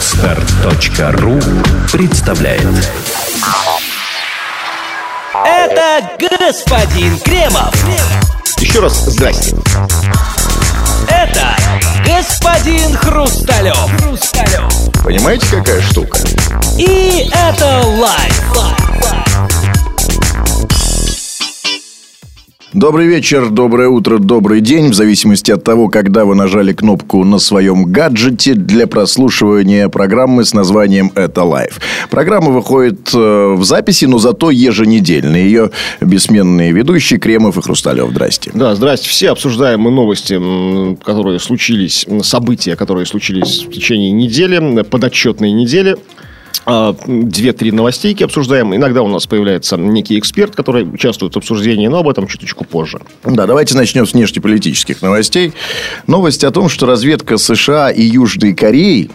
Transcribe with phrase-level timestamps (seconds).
[0.00, 1.38] Отстар.ру
[1.92, 2.66] представляет
[5.44, 7.74] Это господин Кремов.
[8.56, 9.54] Еще раз здрасте.
[11.06, 11.54] Это
[12.06, 13.76] господин Хрусталев.
[14.00, 14.72] Хрусталев.
[15.04, 16.18] Понимаете, какая штука?
[16.78, 19.29] И это лайф.
[22.72, 27.40] Добрый вечер, доброе утро, добрый день, в зависимости от того, когда вы нажали кнопку на
[27.40, 31.80] своем гаджете для прослушивания программы с названием «Это лайф».
[32.10, 35.34] Программа выходит э, в записи, но зато еженедельно.
[35.34, 38.10] Ее бессменные ведущие Кремов и Хрусталев.
[38.10, 38.52] Здрасте.
[38.54, 39.08] Да, здрасте.
[39.08, 40.40] Все обсуждаем мы новости,
[41.04, 45.96] которые случились, события, которые случились в течение недели, подотчетной недели.
[46.66, 48.74] А, Две-три новостейки обсуждаем.
[48.74, 53.00] Иногда у нас появляется некий эксперт, который участвует в обсуждении, но об этом чуточку позже.
[53.24, 55.52] Да, давайте начнем с внешнеполитических новостей.
[56.06, 59.10] Новость о том, что разведка США и Южной Кореи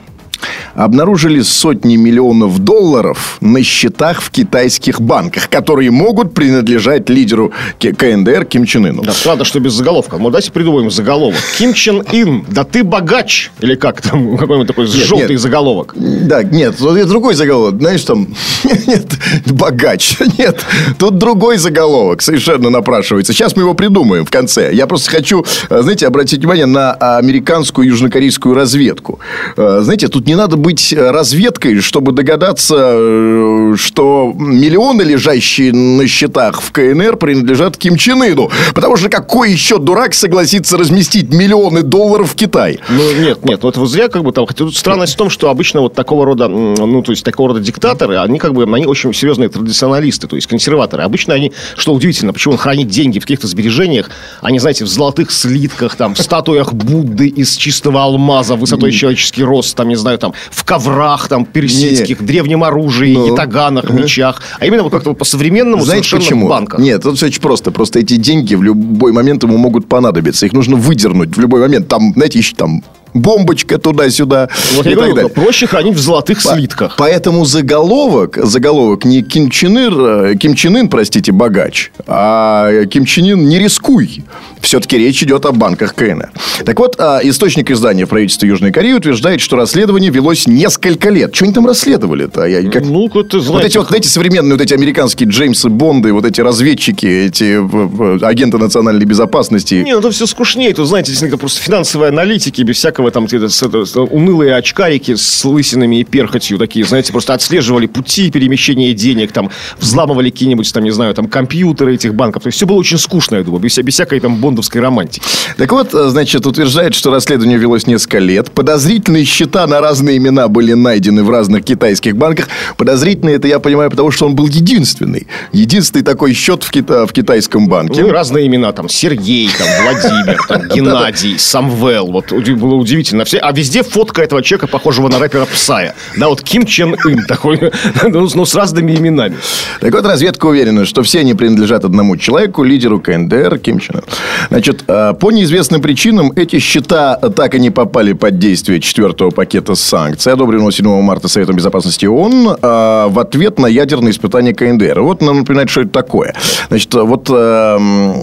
[0.73, 8.65] обнаружили сотни миллионов долларов на счетах в китайских банках, которые могут принадлежать лидеру КНДР Ким
[8.65, 9.03] Чен Ыну.
[9.03, 10.17] Да, правда, что без заголовка.
[10.17, 11.39] Мы давайте придумаем заголовок.
[11.57, 13.51] Ким Чен Ин, да ты богач!
[13.59, 15.39] Или как там, какой-нибудь такой желтый нет.
[15.39, 15.93] заголовок.
[15.95, 17.79] Да, нет, вот это другой заголовок.
[17.79, 18.27] Знаешь, там,
[18.87, 19.07] нет,
[19.45, 20.15] богач.
[20.37, 20.65] Нет,
[20.97, 23.33] тут другой заголовок совершенно напрашивается.
[23.33, 24.73] Сейчас мы его придумаем в конце.
[24.73, 29.19] Я просто хочу, э, знаете, обратить внимание на американскую и южнокорейскую разведку.
[29.57, 36.07] Э, Знаете, тут не надо быть э, разведкой, чтобы догадаться, э, что миллионы, лежащие на
[36.07, 38.49] счетах в КНР, принадлежат Ким Чен Ыну.
[38.73, 42.79] Потому что какой еще дурак согласится разместить миллионы долларов в Китай?
[42.89, 44.45] Ну, нет, нет, вот вы зря как бы там...
[44.45, 47.59] Хотя тут странность в том, что обычно вот такого рода, ну, то есть такого рода
[47.59, 51.03] диктаторы, они как бы, они очень серьезные традиционалисты, то есть консерваторы.
[51.03, 54.09] Обычно они, что удивительно, почему он хранит деньги в каких-то сбережениях,
[54.41, 59.75] они, знаете, в золотых слитках, там, в статуях Будды из чистого алмаза, высотой человеческий рост,
[59.75, 63.27] там, не знаю, там, в коврах, там, персидских, древнем оружии, Ну.
[63.33, 64.41] ятаганах, мечах.
[64.59, 66.47] А именно вот как-то вот по-современному Знаете почему?
[66.47, 66.79] банках.
[66.79, 67.71] Нет, тут все очень просто.
[67.71, 70.45] Просто эти деньги в любой момент ему могут понадобиться.
[70.45, 71.87] Их нужно выдернуть в любой момент.
[71.87, 72.83] Там, знаете, еще там
[73.13, 76.95] бомбочка туда-сюда Вот и я говорю, проще хранить в золотых По- слитках.
[76.97, 79.93] Поэтому заголовок, заголовок не Ким Чен Ир,
[80.33, 84.25] э, Ким Чен Ын, простите, богач, а Ким Чен Ын не рискуй.
[84.65, 86.31] Все-таки речь идет о банках КНР.
[86.65, 91.35] Так вот, а, источник издания правительства Южной Кореи утверждает, что расследование велось несколько лет.
[91.35, 92.45] Что они там расследовали-то?
[92.45, 96.11] Я как- Ну, это, вот знаете, эти вот, знаете, современные вот эти американские Джеймсы Бонды,
[96.13, 99.75] вот эти разведчики, эти в- в- агенты национальной безопасности.
[99.75, 100.73] Не, ну это все скучнее.
[100.73, 105.99] Тут, знаете, действительно, просто финансовые аналитики, без всякого там это, с- унылые очкарики с лысинами
[105.99, 111.13] и перхотью такие, знаете, просто отслеживали пути перемещения денег, там, взламывали какие-нибудь, там, не знаю,
[111.13, 112.43] там, компьютеры этих банков.
[112.43, 115.21] То есть, все было очень скучно, я думаю, без, без всякой там бондовской романтики.
[115.57, 118.51] Так вот, э, значит, утверждает, что расследование велось несколько лет.
[118.51, 122.47] Подозрительные счета на разные имена были найдены в разных китайских банках.
[122.77, 125.27] Подозрительные, это я понимаю, потому что он был единственный.
[125.51, 128.01] Единственный такой счет в, кита- в китайском банке.
[128.01, 133.25] Ну, разные имена, там, Сергей, там, Владимир, там, Геннадий, Самвел, вот, было удивительно.
[133.25, 135.95] Все, а везде фотка этого человека, похожего на рэпера Псая.
[136.17, 137.59] Да, вот Ким Чен Ын такой,
[138.03, 139.35] ну, с- ну, с разными именами.
[139.81, 144.03] Так вот, разведка уверена, что все они принадлежат одному человеку, лидеру КНДР Ким Чен Ын.
[144.49, 149.75] Значит, э, по неизвестным причинам эти счета так и не попали под действие четвертого пакета
[149.75, 155.01] санкций, одобренного 7 марта Советом Безопасности ООН э, в ответ на ядерные испытания КНДР.
[155.01, 156.33] Вот нам напоминает, что это такое.
[156.69, 158.13] Значит, вот, э, м,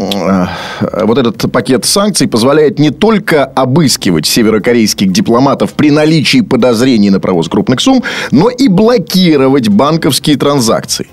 [0.81, 7.21] э, вот этот пакет санкций позволяет не только обыскивать северокорейских дипломатов при наличии подозрений на
[7.21, 11.09] провоз крупных сумм, но и блокировать банковские транзакции.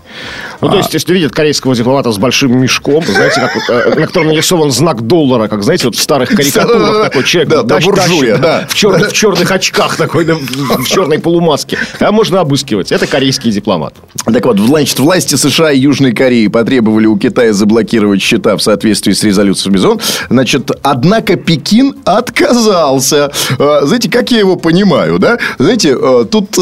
[0.61, 4.07] Ну, то есть, если видят корейского дипломата с большим мешком, знаете, как вот, э, на
[4.07, 8.37] котором нарисован знак доллара, как, знаете, вот в старых карикатурах такой человек Да, да, буржуя,
[8.37, 8.67] да.
[8.67, 11.77] в, черных, в черных очках такой, в черной полумаске.
[11.99, 12.91] А можно обыскивать.
[12.91, 13.93] Это корейский дипломат.
[14.25, 19.13] Так вот, значит, власти США и Южной Кореи потребовали у Китая заблокировать счета в соответствии
[19.13, 19.99] с резолюцией Бизон.
[20.29, 23.31] Значит, однако Пекин отказался.
[23.57, 25.37] Э, Знаете, как я его понимаю, да?
[25.57, 26.57] Знаете, э, тут...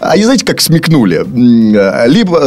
[0.00, 1.24] Они, знаете, как смекнули?
[2.06, 2.39] Либо,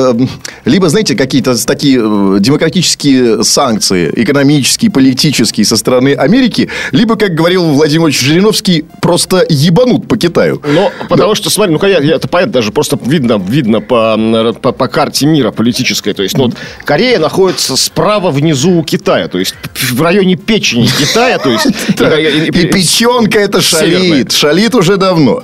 [0.66, 7.64] либо знаете, какие-то такие э, демократические санкции, экономические, политические со стороны Америки, либо, как говорил
[7.66, 10.62] Владимир Жириновский, просто ебанут по Китаю.
[10.66, 14.18] Но потому что, смотри, ну, я, это понятно, даже просто видно, видно по,
[14.62, 16.14] по, по карте мира политической.
[16.14, 16.56] То есть, ну, вот
[16.86, 19.28] Корея находится справа внизу у Китая.
[19.28, 19.56] То есть,
[19.92, 21.38] в районе печени Китая.
[21.38, 21.66] То есть,
[21.98, 24.32] и- печенка это шалит.
[24.32, 25.44] Шалит уже давно.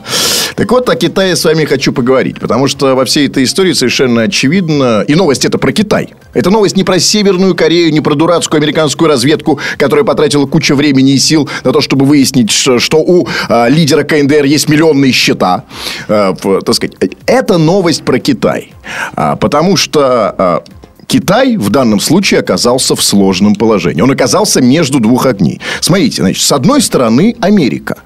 [0.60, 4.24] Так вот, о Китае с вами хочу поговорить, потому что во всей этой истории совершенно
[4.24, 6.10] очевидно, и новость это про Китай.
[6.34, 11.14] Это новость не про Северную Корею, не про дурацкую американскую разведку, которая потратила кучу времени
[11.14, 15.64] и сил на то, чтобы выяснить, что у а, лидера КНДР есть миллионные счета.
[16.10, 18.74] А, в, так сказать, это новость про Китай.
[19.16, 20.64] А, потому что а,
[21.08, 24.02] Китай в данном случае оказался в сложном положении.
[24.02, 25.62] Он оказался между двух огней.
[25.80, 28.00] Смотрите, значит, с одной стороны Америка.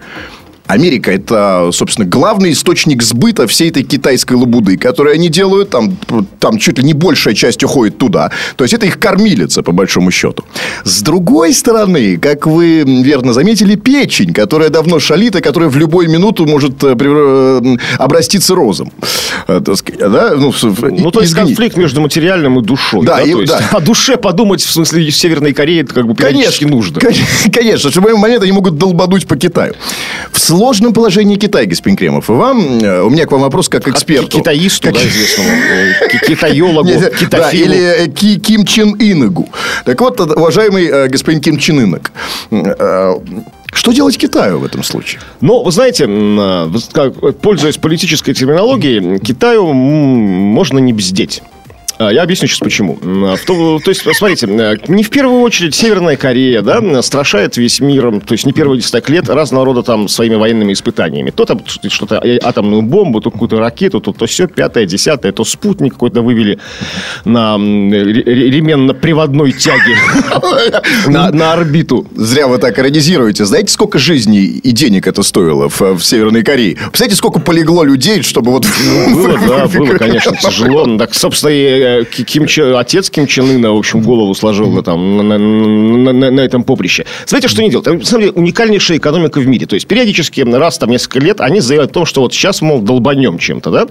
[0.68, 5.70] Америка– это, собственно, главный источник сбыта всей этой китайской лабуды, которую они делают.
[5.70, 5.98] Там,
[6.40, 8.32] там чуть ли не большая часть уходит туда.
[8.56, 10.44] То есть, это их кормилица, по большому счету.
[10.86, 16.10] С другой стороны, как вы верно заметили, печень, которая давно шалит, и которая в любую
[16.10, 18.92] минуту может э, э, обрасти циррозом.
[19.48, 20.34] Э, да?
[20.36, 23.06] Ну, ну то есть, конфликт между материальным и душой.
[23.06, 23.24] Да, да?
[23.24, 23.78] И, то есть, да.
[23.78, 27.02] о душе подумать, в смысле, в Северной Корее, это как бы конечно, нужно.
[27.54, 29.74] Конечно, в любой момент они могут долбануть по Китаю.
[30.32, 32.30] В сложном положении Китай, господин Кремов.
[32.30, 34.38] И вам, э, у меня к вам вопрос как эксперту.
[34.38, 34.96] Китаисту, как...
[34.96, 35.50] да, известному.
[35.50, 36.90] Э, китаёлогу,
[37.32, 39.50] Да, или э, Ким Чен Иногу.
[39.86, 42.12] Так вот, уважаемый господин Ким Чен Инок,
[43.74, 45.22] что делать Китаю в этом случае?
[45.42, 46.06] Ну, вы знаете,
[47.42, 51.42] пользуясь политической терминологией, Китаю можно не бздеть.
[52.04, 53.00] А, я объясню сейчас почему.
[53.04, 57.80] А, то, то есть, смотрите, э, не в первую очередь Северная Корея, да, страшает весь
[57.80, 61.30] мир, то есть не первые десяток лет разного рода там своими военными испытаниями.
[61.32, 65.46] То там что-то э, атомную бомбу, то какую-то ракету, то, то все, пятое, десятое, то
[65.46, 66.60] спутник какой-то вывели
[67.26, 69.96] на ременно-приводной тяге
[71.08, 72.08] на, на орбиту.
[72.16, 73.46] Зря вы так иронизируете.
[73.46, 76.76] Знаете, сколько жизней и денег это стоило в, в Северной Корее?
[76.76, 78.68] Представляете, сколько полегло людей, чтобы вот...
[78.86, 80.98] Ну, было, да, было, конечно, тяжело.
[80.98, 85.38] Так, собственно, и Ким Чен, отец Ким Чен Ына, в общем, голову сложил там, на,
[85.38, 87.06] на, на, на этом поприще.
[87.26, 87.88] Знаете, что они делают?
[87.88, 89.66] Это, на самом деле, уникальнейшая экономика в мире.
[89.66, 92.82] То есть, периодически, раз там несколько лет, они заявляют о том, что вот сейчас, мол,
[92.82, 93.88] долбанем чем-то, да?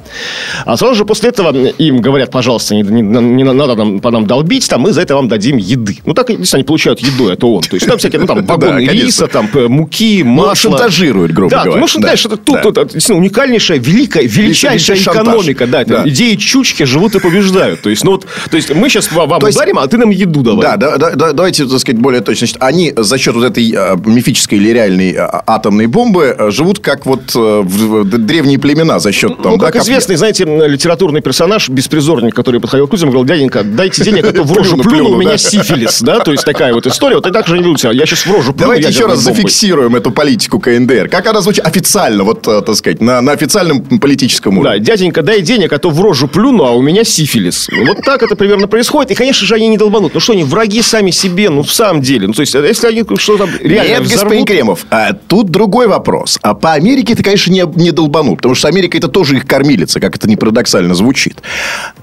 [0.64, 4.26] А сразу же после этого им говорят, пожалуйста, не, не, не надо нам, по нам
[4.26, 5.98] долбить, там, мы за это вам дадим еды.
[6.04, 7.62] Ну, так, если они получают еду, это он.
[7.62, 10.22] То есть, там всякие, ну, там, вагоны риса, там, муки.
[10.24, 11.80] Ну, шантажируют, грубо говоря.
[11.80, 16.08] Ну, знаешь, это тут, тут действительно уникальнейшая, великая, величайшая экономика, да, да.
[16.08, 17.81] идеи чучки живут и побеждают.
[17.82, 20.42] То есть, ну вот, то есть мы сейчас вам то ударим, а ты нам еду
[20.42, 20.62] давай.
[20.62, 22.46] Да, да, да, да, давайте, так сказать, более точно.
[22.46, 26.78] Значит, они за счет вот этой а, мифической или реальной а, атомной бомбы а, живут
[26.78, 29.84] как вот в, в древние племена за счет там, Ну, да, как копья.
[29.84, 34.32] известный, знаете, литературный персонаж, беспризорник, который подходил к людям и говорил, дяденька, дайте денег, а
[34.32, 37.16] то в рожу плюну, у меня сифилис, да, то есть такая вот история.
[37.16, 38.58] Вот и так же не ведут Я сейчас в рожу плюну.
[38.58, 41.08] Давайте еще раз зафиксируем эту политику КНДР.
[41.08, 44.78] Как она звучит официально, вот, так сказать, на, на официальном политическом уровне?
[44.78, 47.68] Да, дяденька, дай денег, а то в рожу плюну, а у меня сифилис.
[47.84, 49.10] Вот так это примерно происходит.
[49.12, 50.14] И, конечно же, они не долбанут.
[50.14, 52.26] Ну что они, враги сами себе, ну, в самом деле.
[52.26, 54.22] Ну, то есть, если они что-то реально Нет, взорвут...
[54.22, 56.38] господин Кремов, а, тут другой вопрос.
[56.42, 58.38] А по Америке это, конечно, не, не долбанут.
[58.38, 61.42] Потому что Америка это тоже их кормилица, как это не парадоксально звучит.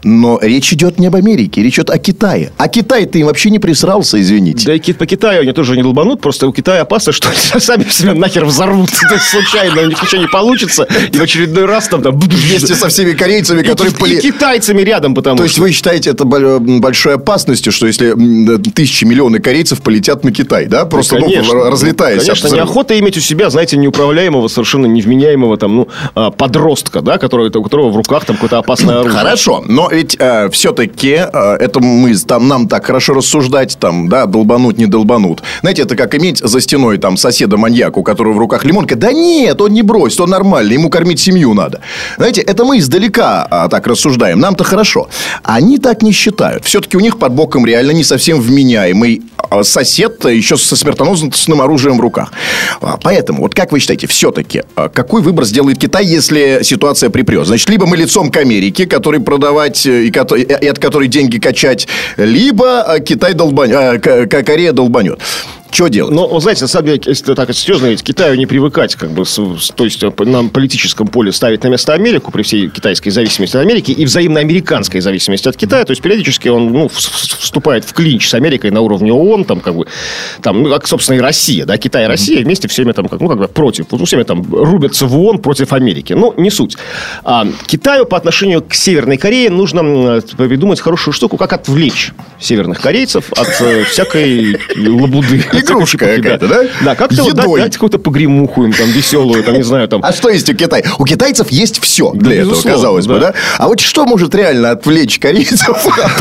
[0.04, 2.51] Но речь идет не об Америке, речь идет о Китае.
[2.57, 4.66] А Китай-то им вообще не присрался, извините.
[4.66, 6.22] Да и по Китаю они тоже не долбанут.
[6.22, 8.90] Просто у Китая опасно, что они сами себя нахер взорвут.
[8.92, 10.88] То есть, случайно у них ничего не получится.
[11.12, 12.01] И в очередной раз там...
[12.01, 13.94] там Вместе со всеми корейцами, которые...
[14.13, 18.16] И, и китайцами рядом, потому То есть, вы считаете это большой опасностью, что если
[18.72, 20.86] тысячи, миллионы корейцев полетят на Китай, да?
[20.86, 22.24] Просто ну, конечно, ну, разлетаясь.
[22.24, 27.50] Конечно, неохота иметь у себя, знаете, неуправляемого, совершенно невменяемого там, ну, а, подростка, да, который,
[27.50, 29.19] у которого в руках там какое-то опасное оружие.
[29.19, 34.25] Хорошо, но ведь э, все-таки э, это мы, там, нам так хорошо рассуждать, там, да,
[34.25, 35.44] долбанут, не долбанут.
[35.62, 38.95] Знаете, это как иметь за стеной там соседа-маньяка, у которого в руках лимонка.
[38.95, 41.81] Да нет, он не бросит, он нормальный, ему кормить семью надо.
[42.18, 45.09] Знаете, это мы издалека а, так рассуждаем, нам-то хорошо.
[45.44, 46.66] Они так не считают.
[46.66, 51.97] Все-таки у них под боком реально не совсем вменяемый а, сосед еще со смертоносным оружием
[51.97, 52.31] в руках.
[52.81, 57.47] А, поэтому, вот как вы считаете, все-таки, а, какой выбор сделает Китай, если ситуация припрет?
[57.47, 61.88] Значит, либо мы лицом к Америке, который продавать э, и, и от которой деньги качать,
[62.18, 65.19] либо Китай долбанет, Корея долбанет.
[65.71, 66.14] Что делать?
[66.14, 69.26] Ну, вы знаете, на самом деле, если так серьезно, ведь Китаю не привыкать, как бы,
[69.26, 69.35] с,
[69.76, 73.64] то есть э, на политическом поле ставить на место Америку при всей китайской зависимости от
[73.64, 75.85] Америки и взаимно-американской зависимости от Китая.
[75.85, 79.76] То есть периодически он ну, вступает в клинч с Америкой на уровне ООН, там, как
[79.76, 79.85] бы,
[80.42, 83.21] там, ну, как, собственно, и Россия, да, Китай и Россия вместе все время там, как,
[83.21, 86.14] ну, как бы против, ну, все время там рубятся в ООН против Америки.
[86.14, 86.78] Ну, не суть.
[87.23, 93.31] А, Китаю по отношению к Северной Корее нужно придумать хорошую штуку, как отвлечь северных корейцев
[93.33, 95.44] от э, всякой лабуды.
[95.59, 96.63] Игрушка какая-то, да?
[96.83, 100.01] Да, как-то вот дать, дать какую-то погремуху им там веселую, там, не знаю, там.
[100.04, 100.83] А что есть у Китая?
[100.97, 103.19] У китайцев есть все для этого, безусловно, казалось бы, да.
[103.19, 103.33] да?
[103.57, 105.68] А вот что может реально отвлечь корейцев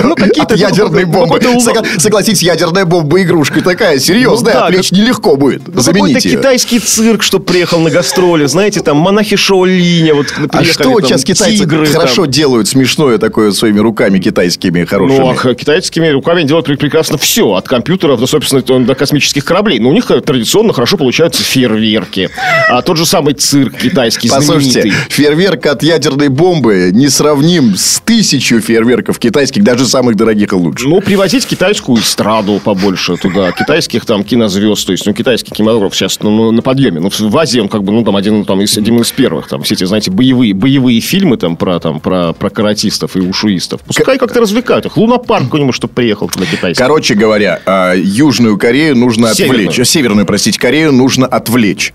[0.03, 1.39] Ну, от ну, ядерной ну, бомбы?
[1.39, 5.61] какой-то Согла- Согласитесь, ядерная бомба игрушка такая серьезная, Ну, да, отвлечь нелегко будет.
[5.67, 6.37] Ну, какой-то Заменить ее.
[6.37, 11.25] китайский цирк, что приехал на гастроли, знаете, там монахи Шаолиня, вот А что там, сейчас
[11.25, 11.95] китайцы тигры, там.
[11.95, 15.19] хорошо делают смешное такое своими руками китайскими хорошими?
[15.19, 17.55] Ну, а китайскими руками делают пре- прекрасно все.
[17.55, 19.79] От компьютеров до, собственно, до космических кораблей.
[19.79, 22.31] Но у них э, традиционно хорошо получаются фейерверки.
[22.69, 25.01] А тот же самый цирк китайский Послушайте, знаменитый.
[25.11, 30.89] фейерверк от ядерной бомбы не сравним с тысячу фейерверков китайских, даже самых дорогих и лучших.
[30.89, 36.19] Ну, привозить китайскую эстраду побольше туда, китайских там кинозвезд, то есть, ну, китайский кинематограф сейчас
[36.21, 37.01] ну, ну, на подъеме.
[37.01, 39.63] Ну, в Азии он как бы, ну, там, один, там, из, один из первых, там,
[39.63, 43.81] все эти, знаете, боевые, боевые фильмы там про, там, про, про каратистов и ушуистов.
[43.83, 44.97] Пускай как-то развлекают их.
[44.97, 46.83] Лунопарк какой-нибудь, чтобы приехал на китайский.
[46.83, 49.69] Короче говоря, а, Южную Корею нужно Северную.
[49.69, 49.89] отвлечь.
[49.89, 51.93] Северную, простите, Корею нужно отвлечь.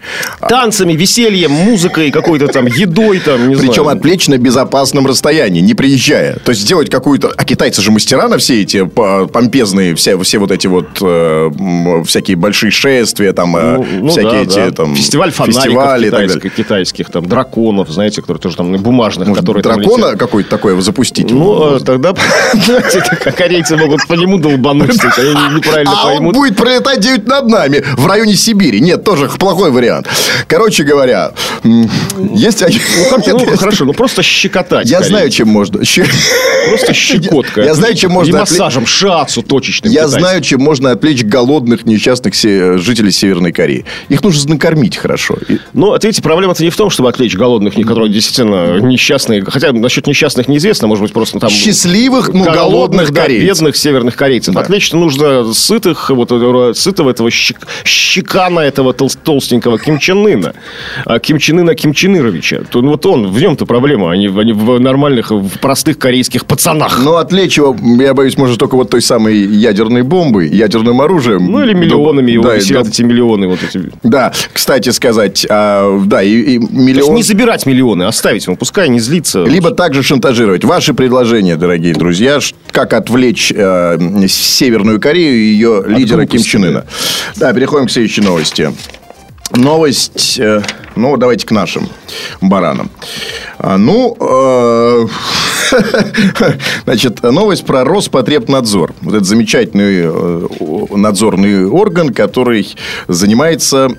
[0.47, 3.97] Танцами, весельем, музыкой, какой-то там едой, там, не Причем знаю.
[3.97, 6.37] отвлечь на безопасном расстоянии, не приезжая.
[6.43, 7.31] То есть сделать какую-то...
[7.35, 11.51] А китайцы же мастера на все эти по- помпезные, все, все вот эти вот э,
[12.05, 14.71] всякие большие шествия, там, э, Ну, ну всякие да, эти да.
[14.71, 14.95] там...
[14.95, 20.15] Фестиваль фонариков фестивали китайских, китайских, там, драконов, знаете, которые тоже там бумажных, Может, которые дракона
[20.17, 21.31] какой-то такой запустить?
[21.31, 22.13] Ну, э, тогда,
[23.23, 26.35] как корейцы могут по нему долбануть, они неправильно А он поймут.
[26.35, 28.79] будет пролетать 9 над нами в районе Сибири.
[28.81, 30.07] Нет, тоже плохой вариант.
[30.47, 31.31] Короче говоря,
[31.63, 32.61] есть...
[32.61, 34.87] Ну, как- ну, хорошо, ну просто щекотать.
[34.89, 35.07] Я корейцев.
[35.09, 35.79] знаю, чем можно.
[36.69, 37.61] Просто щекотка.
[37.61, 39.91] Я знаю, чем можно И отвлечь- массажем, шацу точечным.
[39.91, 43.85] Я знаю, чем можно отвлечь голодных несчастных жителей Северной Кореи.
[44.07, 45.37] Их нужно накормить хорошо.
[45.73, 49.43] Ну, вот видите, проблема-то не в том, чтобы отвлечь голодных, которые действительно несчастные.
[49.45, 51.49] Хотя насчет несчастных неизвестно, может быть, просто там...
[51.49, 53.47] Счастливых, ну, голодных да, корейцев.
[53.57, 54.55] бедных северных корейцев.
[54.55, 54.61] Да.
[54.61, 60.53] Отвлечь-то нужно сытых, вот этого- сытого этого щек- щекана этого тол- толстенького Ким Чен Ына.
[61.05, 62.61] А Ким Чен Ына Ким Чен Ыровича.
[62.69, 65.59] То, ну, вот он, в нем-то проблема, а не, в- а не в нормальных, в
[65.59, 66.99] простых корейских пацанах.
[67.03, 71.51] Но отвлечь его, я боюсь, может только вот той самой ядерной бомбой, ядерным оружием.
[71.51, 73.91] Ну, или миллионами его да, висят да, эти миллионы вот эти.
[74.03, 77.15] да, кстати сказать, а, да, и, и миллион...
[77.15, 79.43] не забирать миллионы, оставить ему, пускай не злится.
[79.43, 80.63] Либо также шантажировать.
[80.63, 82.39] Ваши предложения, дорогие друзья,
[82.71, 86.85] как отвлечь э, Северную Корею и ее лидера Ким Чен Ына.
[87.35, 88.73] Да, переходим к следующей новости.
[89.51, 90.61] Новость, э,
[90.95, 91.87] ну, давайте к нашим
[92.41, 92.89] баранам.
[93.59, 95.07] А, ну, э,
[96.85, 98.93] значит, новость про Роспотребнадзор.
[99.01, 100.47] Вот это замечательный э,
[100.95, 102.75] надзорный орган, который
[103.07, 103.89] занимается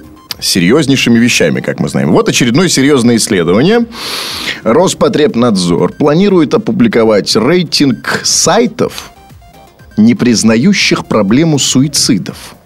[0.40, 2.12] серьезнейшими вещами, как мы знаем.
[2.12, 3.86] Вот очередное серьезное исследование.
[4.62, 9.12] Роспотребнадзор планирует опубликовать рейтинг сайтов,
[9.96, 12.56] не признающих проблему суицидов.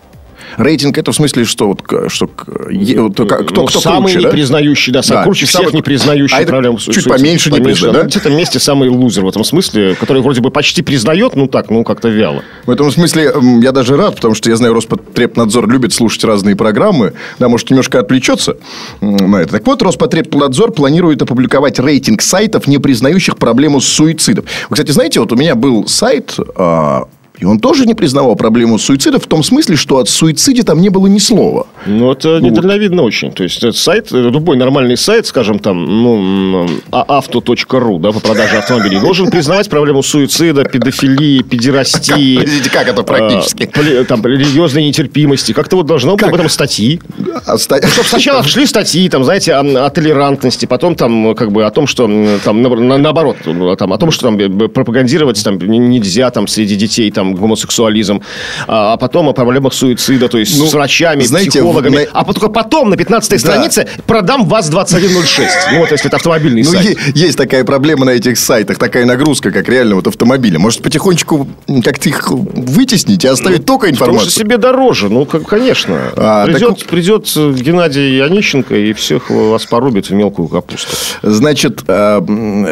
[0.56, 4.28] Рейтинг это в смысле, что вот что вот кто, Ну, кто самый круче, да?
[4.28, 7.10] не признающий, да, Да, круче всех самый- не признающий А это проблему чуть суицида.
[7.16, 8.02] поменьше не признает, да?
[8.02, 8.08] да?
[8.08, 11.84] Где-то вместе самый лузер в этом смысле, который вроде бы почти признает, ну так, ну
[11.84, 12.42] как-то вяло.
[12.66, 17.12] В этом смысле я даже рад, потому что я знаю, Роспотребнадзор любит слушать разные программы.
[17.38, 18.56] Да, может, немножко отвлечется
[19.00, 19.52] на это.
[19.52, 24.44] Так вот, Роспотребнадзор планирует опубликовать рейтинг сайтов, не признающих проблему суицидов.
[24.70, 27.04] Вы, кстати, знаете, вот у меня был сайт, а,
[27.38, 30.88] и он тоже не признавал проблему суицида в том смысле, что от суициде там не
[30.88, 31.66] было ни слова.
[31.86, 33.30] Ну, это недальновидно очень.
[33.32, 38.20] То есть, этот сайт, э, любой нормальный сайт, скажем, там, ну, а- авто.ру, да, по
[38.20, 42.36] продаже автомобилей, должен признавать проблему суицида, педофилии, педерастии.
[42.40, 43.64] Подождите, как это практически?
[43.72, 45.52] а, пли- Там, религиозной нетерпимости.
[45.52, 47.00] Как-то вот должно быть об этом статьи.
[47.46, 51.70] А ста- Чтобы сначала шли статьи, там, знаете, о, толерантности, потом там, как бы, о
[51.70, 52.08] том, что
[52.44, 56.46] там, на- на- наоборот, ну, там, о том, что там б- пропагандировать там нельзя там
[56.46, 58.22] среди детей там гомосексуализм,
[58.66, 62.04] а, а потом о проблемах суицида, то есть Ну, с врачами, знаете, психологами.
[62.06, 63.52] в- А только потом на 15 Да.
[63.52, 65.48] странице продам ВАЗ-2106.
[65.72, 66.98] Ну, вот если это автомобильный Ну, сайт.
[67.14, 70.56] есть такая проблема на этих сайтах, такая нагрузка, как реально вот автомобили.
[70.56, 71.48] Может, потихонечку
[71.84, 74.32] как-то их вытеснить и оставить только Потому что информацию?
[74.32, 75.98] себе дороже, ну, как- конечно.
[76.16, 80.88] А, так придет, вот- придет э, Геннадий Онищенко и всех вас порубит в мелкую капусту.
[81.22, 82.20] Значит, э,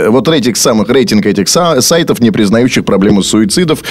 [0.09, 3.83] вот рейтинг самых рейтинг этих са- сайтов, не признающих проблему суицидов,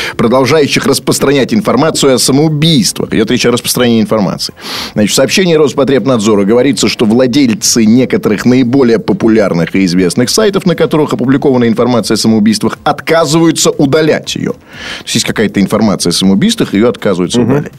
[0.56, 3.14] продолжающих распространять информацию о самоубийствах.
[3.14, 4.54] Идет речь о распространении информации.
[4.94, 11.14] Значит, в сообщении Роспотребнадзора говорится, что владельцы некоторых наиболее популярных и известных сайтов, на которых
[11.14, 14.52] опубликована информация о самоубийствах, отказываются удалять ее.
[14.52, 17.74] То есть, есть какая-то информация о самоубийствах, ее отказываются удалять.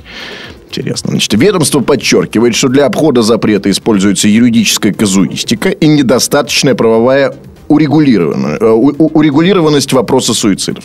[0.69, 1.13] Интересно.
[1.13, 7.35] Значит, ведомство подчеркивает, что для обхода запрета используется юридическая казуистика и недостаточная правовая
[7.69, 10.85] урегулированность, урегулированность вопроса суицидов.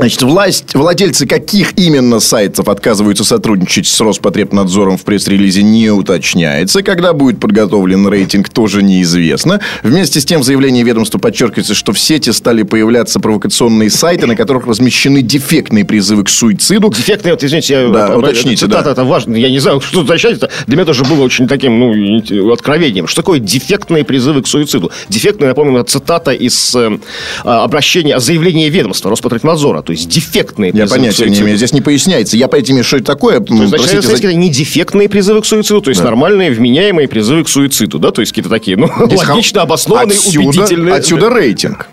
[0.00, 6.82] Значит, власть, владельцы каких именно сайтов отказываются сотрудничать с Роспотребнадзором в пресс-релизе не уточняется.
[6.82, 9.60] Когда будет подготовлен рейтинг, тоже неизвестно.
[9.82, 14.36] Вместе с тем в заявлении ведомства подчеркивается, что в сети стали появляться провокационные сайты, на
[14.36, 16.90] которых размещены дефектные призывы к суициду.
[16.96, 18.92] Дефектные, вот, извините, я, Да, это, уточните, цитата, да.
[18.92, 19.36] это важно.
[19.36, 20.38] Я не знаю, что уточнять.
[20.38, 23.06] Это для меня тоже было очень таким, ну, откровением.
[23.06, 24.90] Что такое дефектные призывы к суициду?
[25.10, 26.98] Дефектные, напомню, цитата из э,
[27.44, 29.82] обращения, заявления ведомства Роспотребнадзора.
[29.90, 31.56] То есть дефектные Я призывы к понятия не имею.
[31.56, 32.36] Здесь не поясняется.
[32.36, 33.40] Я не имею, что это такое.
[33.40, 37.42] То есть, Простите за- это не дефектные призывы к суициду, то есть нормальные, вменяемые призывы
[37.42, 40.94] к суициду, да, то есть какие-то такие, ну, Здесь логично обоснованные, отсюда, убедительные.
[40.94, 41.88] Отсюда рейтинг.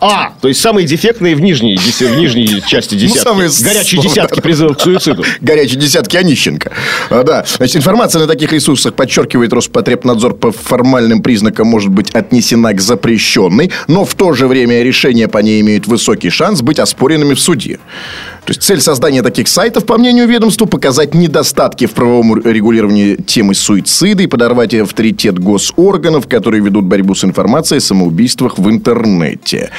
[0.00, 3.18] А, то есть самые дефектные в нижней, в нижней части десятки.
[3.18, 5.24] Ну, самые Горячие десятки призывов к суициду.
[5.40, 6.72] Горячие десятки Онищенко.
[7.10, 7.44] А, да.
[7.56, 13.70] Значит, информация на таких ресурсах подчеркивает Роспотребнадзор по формальным признакам может быть отнесена к запрещенной,
[13.88, 17.78] но в то же время решения по ней имеют высокий шанс быть оспоренными в суде.
[18.46, 23.54] То есть цель создания таких сайтов, по мнению ведомства, показать недостатки в правовом регулировании темы
[23.56, 29.70] суицида и подорвать авторитет госорганов, которые ведут борьбу с информацией о самоубийствах в интернете.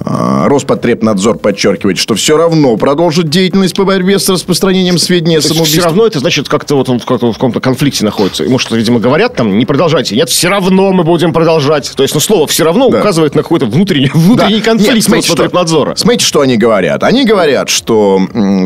[0.00, 5.54] А, Роспотребнадзор подчеркивает, что все равно продолжит деятельность по борьбе с распространением сведений о есть
[5.64, 8.42] все равно это значит, как-то вот он в, как- в каком-то конфликте находится.
[8.42, 10.16] Ему что, видимо, говорят там, не продолжайте.
[10.16, 11.92] Нет, все равно мы будем продолжать.
[11.94, 12.98] То есть, ну, слово все равно Да.
[12.98, 14.64] указывает на какой-то внутренний, внутренний Да.
[14.64, 15.94] конфликт Нет, смотрите, что- Роспотребнадзора.
[15.94, 17.04] Смотрите, что они говорят.
[17.04, 18.07] Они говорят, что,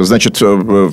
[0.02, 0.90] значит, э,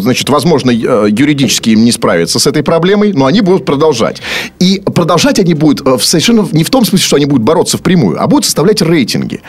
[0.00, 4.20] значит, возможно, э, юридически им не справиться с этой проблемой, но они будут продолжать.
[4.58, 8.22] И продолжать они будут э, совершенно не в том смысле, что они будут бороться впрямую,
[8.22, 9.40] а будут составлять рейтинги.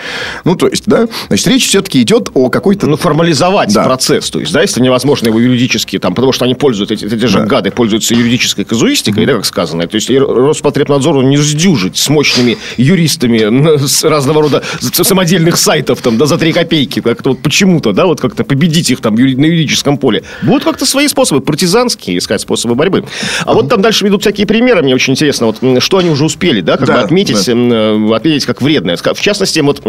[0.46, 2.88] Ну, то есть, да, значит, речь все-таки идет о какой-то...
[2.88, 3.84] Ну, формализовать Да.
[3.84, 4.30] процесс.
[4.30, 7.46] То есть, да, если невозможно его юридически, там, потому что они пользуются, эти, эти же
[7.46, 9.88] гады пользуются юридической казуистикой, да, как сказано.
[9.88, 16.18] То есть, и Роспотребнадзору не сдюжить с мощными юристами с разного рода самодельных сайтов, там,
[16.18, 17.02] да, за три копейки.
[17.02, 20.24] Как-то вот почему-то, да, вот как-то победить их там юри- на юридическом поле.
[20.42, 23.06] Будут как-то свои способы, партизанские искать способы борьбы.
[23.46, 26.62] А вот там дальше ведут всякие примеры, мне очень интересно, вот, что они уже успели,
[26.62, 27.52] да, как Да, бы отметить, да.
[27.54, 28.96] э, отметить как вредное.
[28.98, 29.82] В частности, вот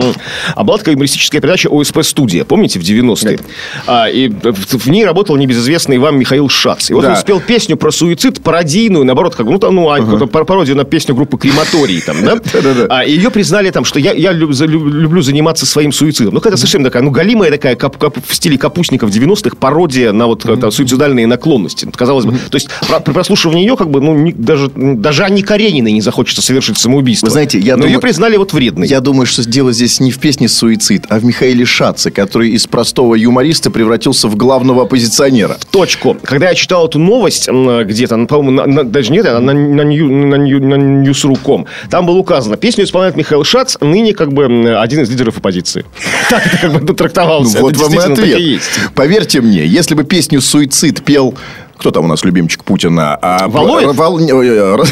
[0.54, 3.38] а такая юмористическая передача ОСП-студия, помните, в 90-е?
[3.86, 6.90] А, и в, ней работал небезызвестный вам Михаил Шац.
[6.90, 7.10] И вот Да.
[7.10, 11.14] он спел песню про суицид, пародийную, наоборот, как, ну, там, ну, пар- пародию на песню
[11.14, 12.36] группы Крематорий, там, да?
[12.88, 16.34] А, ее признали там, что я, я люб- за- люб- люблю заниматься своим суицидом.
[16.34, 20.26] Ну, какая-то совершенно такая, ну, галимая такая, кап- кап- в стиле капустников 90-х, пародия на
[20.26, 21.84] вот это, суицидальные наклонности.
[21.84, 25.24] Вот, Казалось бы, то есть, про- при прослушивании ее, как бы, ну, ни- даже, даже
[25.24, 27.26] Анне Карениной не захочется совершить самоубийство.
[27.26, 28.86] Вы знаете, я Но думаю- ее признали вот вредной.
[28.88, 32.66] Я думаю, что дело здесь не в песне «Суицид», а в Михаиле Шаце, который из
[32.66, 35.56] простого юмориста превратился в главного оппозиционера.
[35.70, 36.16] точку.
[36.22, 39.54] Когда я читал эту новость где-то, ну, по-моему, на- на- даже нет, а на, на,
[39.54, 44.44] на, нью- на Ньюс.ру.ком, там было указано, песню исполняет Михаил Шац, ныне как бы
[44.78, 45.84] один из лидеров оппозиции.
[46.30, 47.60] Так это как бы Ну, трактовался.
[47.60, 48.62] вот Это вам и ответ.
[48.94, 51.34] Поверьте мне, если бы песню «Суицид» пел...
[51.78, 53.18] Кто там у нас любимчик Путина?
[53.20, 53.48] А?
[53.48, 54.86] Вал- не, ой, ой, ой,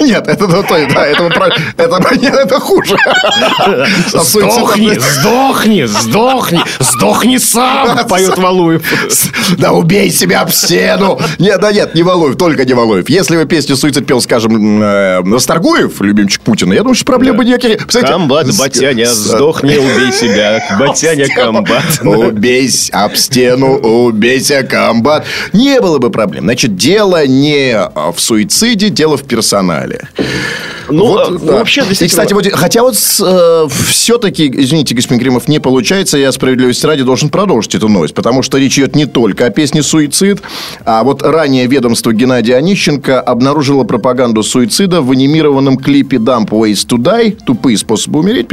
[0.00, 1.24] Нет, это то, то- да, это,
[1.76, 2.96] это, нет, это хуже.
[4.08, 8.82] Сдохни, сдохни, сдохни, сдохни сам, поет Валуев.
[9.58, 11.20] Да убей себя об стену.
[11.38, 13.08] Нет, да нет, не Валуев, только не Валуев.
[13.08, 17.44] Если бы песню «Суицид» пел, скажем, э, Расторгуев, любимчик Путина, я думаю, что проблем бы
[17.44, 17.86] никаких.
[17.86, 20.62] Комбат, батяня, сдохни, убей себя.
[20.78, 21.84] Батяня, комбат.
[22.02, 25.24] Убейся об стену, убейся, комбат.
[25.52, 26.44] Не было бы проблем.
[26.44, 30.08] Значит, дело не а, в суициде, дело в персонале.
[30.90, 31.52] Ну, а, ну, да.
[31.58, 32.24] вообще, И, действительно...
[32.24, 37.74] кстати, вот, хотя вот все-таки, извините, господин Кремов, не получается, я справедливости ради должен продолжить
[37.74, 40.42] эту новость, потому что речь идет не только о песне «Суицид»,
[40.84, 46.96] а вот ранее ведомство Геннадия Онищенко обнаружило пропаганду суицида в анимированном клипе «Dump Ways to
[46.98, 48.48] Die» «Тупые способы умереть»,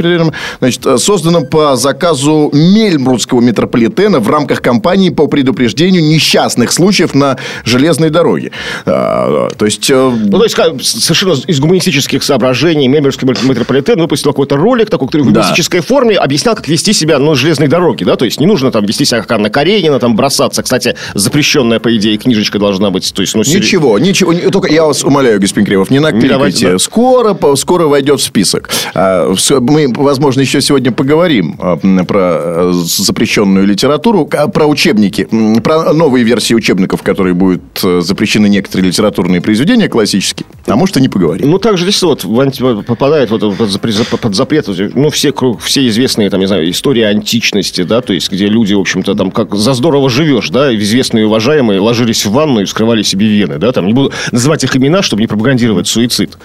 [0.60, 7.36] значит, э, созданном по заказу Мельмрутского метрополитена в рамках кампании по предупреждению несчастных случаев на
[7.64, 8.52] железной дороге.
[8.86, 9.90] А, То есть...
[9.90, 15.22] э, Ну, то есть, совершенно из гуманистических соображений Мемберский метрополитен выпустил какой-то ролик, такой, который
[15.22, 15.40] в Да.
[15.40, 18.84] гуманистической форме объяснял, как вести себя на железной дороге, да, то есть не нужно там
[18.84, 20.62] вести себя как Анна Каренина, там бросаться.
[20.62, 24.32] Кстати, запрещенная, по идее, книжечка должна быть, то есть, ну, сери- Ничего, ничего.
[24.50, 26.72] Только я вас умоляю, господин Кремов, не накликайте.
[26.72, 26.78] да.
[26.78, 28.68] Скоро, скоро войдет в список.
[28.94, 35.26] А, Мы, возможно, еще сегодня поговорим а, про э, запрещенную литературу, а, про учебники,
[35.62, 40.46] про новые версии учебников, которые будут э, запрещены некоторые литературные произведения классические.
[40.66, 41.50] А может, и не поговорим.
[41.50, 45.86] Ну, также здесь вот в анти- попадает вот под запрет, под запрет, ну, все, все
[45.88, 49.54] известные, там, не знаю, истории античности, да, то есть, где люди, в общем-то, там, как
[49.54, 53.72] за здорово живешь, да, известные и уважаемые ложились в ванну и вскрывали себе вены, да,
[53.72, 56.36] там, не буду называть их имена, чтобы не пропагандировать суицид.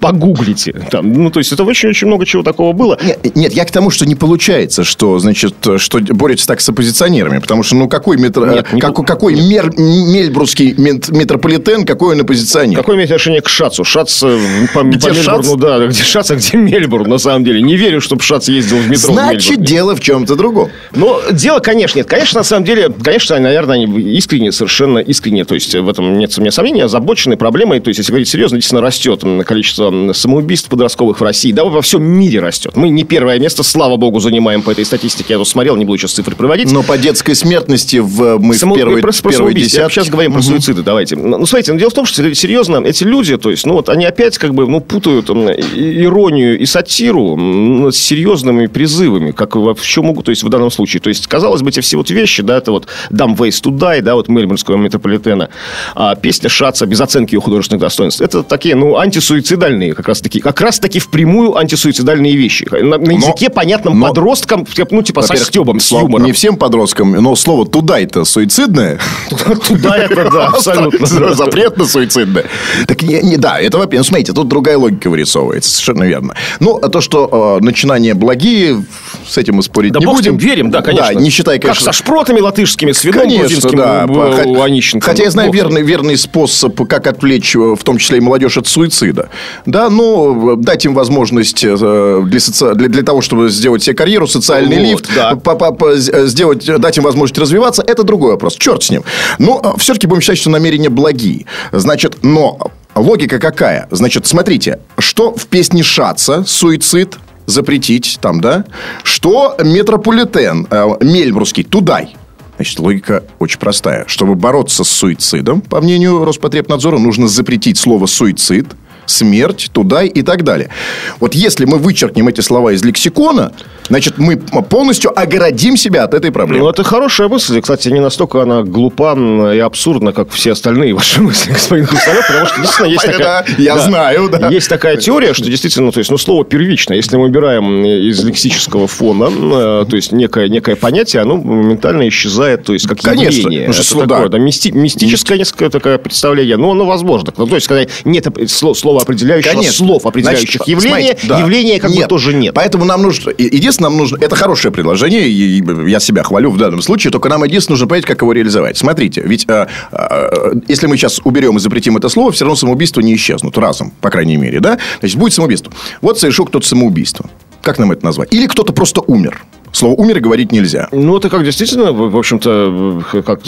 [0.00, 2.98] Погуглите, там, ну, то есть, это очень-очень много чего такого было.
[3.02, 7.38] Нет, нет, я к тому, что не получается, что, значит, что борется так с оппозиционерами.
[7.38, 12.14] Потому что, ну, какой, метро, Нет, не как- по- какой мер, мельбургский мет- метрополитен, какой
[12.14, 12.78] он оппозиционер?
[12.78, 13.84] Какое имеет отношение к Шацу?
[13.84, 14.38] Шац э,
[14.74, 15.60] по, Где по Мельбурну, Шац?
[15.60, 17.62] да, где Шац, а где Мельбурн, на самом деле.
[17.62, 19.66] Не верю, чтобы Шац ездил в метро в Значит, Мельбурне.
[19.66, 20.70] дело в чем-то другом.
[20.94, 22.06] Ну, дело, конечно, нет.
[22.06, 26.32] Конечно, на самом деле, конечно, наверное, они искренне, совершенно искренне, то есть в этом нет
[26.36, 27.80] у меня сомнений, озабочены проблемой.
[27.80, 31.52] То есть, если говорить серьезно, действительно растет количество самоубийств подростковых в России.
[31.52, 32.76] Да, во всем мире растет.
[32.76, 35.34] Мы не первое место, слава богу, занимаем по этой статистике.
[35.34, 36.70] Я тут смотрел, не буду сейчас цифры приводить.
[36.72, 39.94] Но по детской смертности в, мы Само- в первой, про- про первой десятке.
[40.00, 41.16] Сейчас говорим про суициды, давайте.
[41.16, 43.88] Ну, ну, смотрите, ну, дело в том, что серьезно, эти люди, то есть, ну, вот
[43.88, 49.74] они опять как бы, ну, путают иронию и сатиру м, с серьезными призывами, как во
[49.74, 51.00] в чем могут, то есть, в данном случае.
[51.00, 54.02] То есть, казалось бы, эти все вот вещи, да, это вот «Dumb Ways to Die»,
[54.02, 55.48] да, вот Мельбурнского метрополитена,
[55.94, 58.20] а песня Шаца без оценки ее художественных достоинств.
[58.20, 62.66] Это такие, ну, антисуицидальные как раз таки, как раз таки впрямую антисуицидальные вещи.
[62.70, 66.26] На, на языке понятном но- подросткам, ну, типа, со стебом, с юмором.
[66.26, 68.98] Не всем подросткам, но слово «туда»-то суицидное.
[69.68, 71.06] Туда это, да, абсолютно.
[71.34, 72.44] Запрет на суицидное.
[72.86, 74.00] Так, не, да, это во-первых.
[74.00, 75.70] Ну, смотрите, тут другая логика вырисовывается.
[75.70, 76.34] Совершенно верно.
[76.60, 78.84] Ну, а то, что э, начинания благие,
[79.26, 80.32] с этим мы спорить Да не будем.
[80.32, 81.14] ним, верим, да, конечно.
[81.14, 81.84] Да, не считая, Как конечно...
[81.84, 84.06] со шпротами латышскими, с вином Конечно, грузинским да.
[84.08, 84.48] у, Хо-
[84.96, 85.00] у.
[85.00, 88.66] Хотя я знаю верный, верный способ, как отвлечь, э, в том числе и молодежь от
[88.66, 89.28] суицида.
[89.66, 94.26] Да, ну, дать им возможность э, для, соци- для, для того, чтобы сделать себе карьеру,
[94.26, 95.36] социальный Вот, лифт, да.
[95.36, 98.56] по- по- по- э, сделать, дать им возможность развиваться, это другой вопрос.
[98.56, 99.04] Черт с ним.
[99.38, 101.46] Но все-таки будем считать, что намерения благие.
[101.72, 102.58] Значит, но
[102.94, 103.88] логика какая?
[103.90, 108.64] Значит, смотрите, что в песне Шаца суицид запретить там, да?
[109.02, 112.16] Что метрополитен, э, Мельбургский, Тудай.
[112.56, 114.04] Значит, логика очень простая.
[114.06, 118.66] Чтобы бороться с суицидом, по мнению Роспотребнадзора, нужно запретить слово суицид,
[119.10, 120.70] смерть, тудай и так далее.
[121.18, 123.52] Вот если мы вычеркнем эти слова из лексикона,
[123.88, 126.64] значит, мы полностью оградим себя от этой проблемы.
[126.64, 127.60] Ну, это хорошая мысль.
[127.60, 129.14] Кстати, не настолько она глупа
[129.54, 133.46] и абсурдна, как все остальные ваши мысли, господин Хрусталев, потому что действительно есть такая...
[133.58, 134.48] я знаю, да.
[134.48, 136.94] Есть такая теория, что действительно, то есть, ну, слово первично.
[136.94, 142.64] Если мы убираем из лексического фона, э, то есть, некое, некое понятие, оно моментально исчезает,
[142.64, 143.40] то есть, как Конечно.
[143.40, 143.66] явление.
[143.66, 144.38] Ну, что Это такое, да.
[144.38, 147.32] да, мисти- мистическое несколько такое представление, но оно возможно.
[147.36, 149.72] Ну, то есть, когда нет сло- слова определяющего, Конечно.
[149.72, 151.40] слов определяющих Значит, явления, смотрите, да.
[151.40, 152.54] явления как бы тоже нет.
[152.54, 153.30] Поэтому нам нужно...
[153.36, 154.18] Единственное, нам нужно...
[154.20, 157.88] Это хорошее предложение, и и я себя хвалю в данном случае, только нам единственное нужно
[157.88, 158.78] понять, как его реализовать.
[158.78, 163.00] Смотрите, ведь э, э, если мы сейчас уберем и запретим это слово, все равно самоубийства
[163.00, 164.78] не исчезнут разом, по крайней мере, да?
[165.00, 165.72] Значит, будет самоубийство.
[166.00, 167.28] Вот совершил кто-то самоубийство.
[167.62, 168.32] Как нам это назвать?
[168.32, 169.42] Или кто-то просто умер.
[169.72, 170.88] Слово «умер» говорить нельзя.
[170.92, 173.40] Ну, это как действительно, в общем-то, как, как,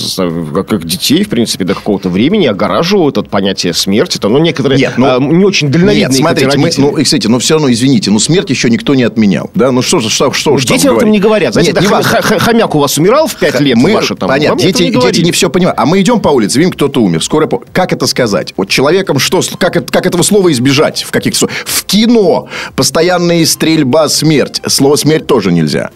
[0.68, 4.18] как детей, в принципе, до какого-то времени огораживают от понятия смерти.
[4.18, 7.26] Там, ну, некоторые Нет, ну, а, не очень дальновидные Нет, смотрите, мы, ну, и, кстати,
[7.26, 9.50] но все равно, извините, но смерть еще никто не отменял.
[9.54, 9.72] Да?
[9.72, 11.12] Ну, что же, что, что, Ну, дети об этом говорить?
[11.12, 11.52] не говорят.
[11.54, 14.28] Знаете, Нет, не хом- х- хомяк у вас умирал в 5 лет, мы, ваши там.
[14.28, 15.78] понятно, дети, не дети не все понимают.
[15.78, 17.22] А мы идем по улице, видим, кто-то умер.
[17.24, 18.54] Скоро по- Как это сказать?
[18.56, 19.40] Вот человеком что?
[19.58, 21.02] Как, это- как этого слова избежать?
[21.02, 24.60] В каких В кино постоянная стрельба, смерть.
[24.66, 25.90] Слово смерть тоже нельзя.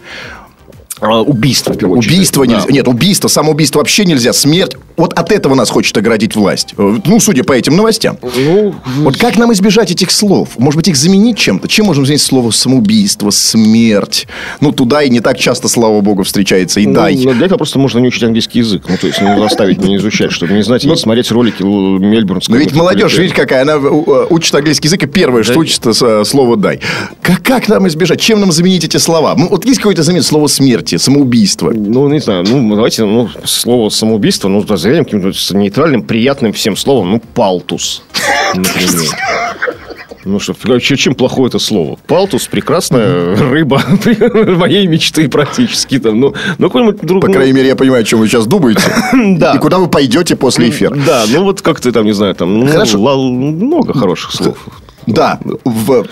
[0.99, 2.13] А, убийство, в первую очередь.
[2.15, 2.53] Убийство Да.
[2.53, 2.67] нельзя.
[2.69, 4.33] Нет, убийство, самоубийство вообще нельзя.
[4.33, 4.75] Смерть.
[4.95, 6.73] Вот от этого нас хочет оградить власть.
[6.77, 8.17] Э, Ну, судя по этим новостям.
[8.21, 10.49] Ну, Вот как нам избежать этих слов?
[10.57, 11.67] Может быть, их заменить чем-то?
[11.67, 14.27] Чем можем заменить слово самоубийство, смерть?
[14.59, 16.79] Ну, туда и не так часто, слава богу, встречается.
[16.79, 17.15] И ну, дай.
[17.15, 18.83] ну, для этого просто можно не учить английский язык.
[18.89, 22.55] Ну, то есть, ну, заставить не изучать, чтобы не знать и не смотреть ролики Мельбурнского.
[22.55, 25.85] Но Ну, ведь молодежь, видите, какая, она э, учит английский язык, и первое, что учит,
[25.85, 26.79] это слово «дай».
[27.21, 28.19] Как, как нам избежать?
[28.19, 29.35] Чем нам заменить эти слова?
[29.37, 30.47] Ну, вот есть какой-то замет слово
[30.87, 31.71] смерти, самоубийство?
[31.75, 37.11] Ну, не знаю, ну, давайте, ну, слово самоубийство, ну, заменим каким-то нейтральным, приятным всем словом,
[37.11, 38.03] ну, палтус,
[38.55, 39.11] например.
[40.25, 41.97] Ну что, ч- чем плохое это слово?
[42.05, 43.81] Палтус прекрасная рыба
[44.57, 46.19] моей мечты практически там.
[46.19, 47.21] Ну, ну какой-нибудь друг.
[47.21, 48.81] По ну, крайней мере, я понимаю, о чем вы сейчас думаете.
[49.37, 49.53] Да.
[49.53, 50.95] И куда вы пойдете после эфира.
[51.05, 52.99] Да, ну вот как ты там, не знаю, там ну, Хорошо.
[52.99, 54.57] ла- много хороших слов.
[55.07, 55.39] Да.
[55.65, 56.05] В-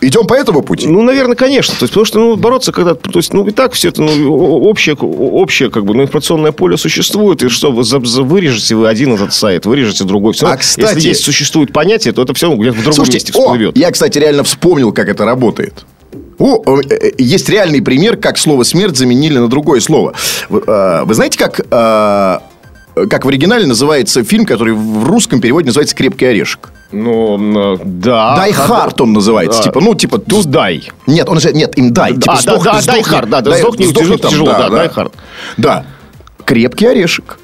[0.00, 0.86] Идем по этому пути?
[0.86, 1.74] Ну, наверное, конечно.
[1.74, 2.94] То есть, потому что ну, бороться, когда...
[2.94, 6.52] То есть, ну, и так все это, ну, о- общее, общее как бы, ну, информационное
[6.52, 7.42] поле существует.
[7.42, 10.34] И что, вы за- за- вырежете вы один этот сайт, вырежете другой.
[10.34, 13.16] Все А, равно, кстати- Если есть существует понятие, то это все где-то в другом Слушайте,
[13.16, 13.76] месте о, всплывет.
[13.76, 15.84] я, кстати, реально вспомнил, как это работает.
[16.38, 20.14] О, э, э, есть реальный пример, как слово смерть заменили на другое слово.
[20.48, 25.96] Вы, э, вы знаете, как, как в оригинале называется фильм, который в русском переводе называется
[25.96, 26.70] Крепкий орешек?
[26.90, 28.36] Ну, э, да.
[28.36, 29.58] Дай Хард он называется.
[29.60, 29.64] Да.
[29.64, 30.16] Типа, ну, типа...
[30.16, 30.90] To die.
[31.06, 31.52] Нет, он же...
[31.52, 32.14] Нет, им дай.
[32.14, 34.68] Типа, А, да, сдохни- да, сдохни- Hard, да, да, дай- сдохни, сдохни тяжело, тяжело, да,
[34.70, 34.84] да.
[34.86, 35.12] Die Hard.
[35.58, 35.84] Да.
[36.44, 37.38] Крепкий орешек.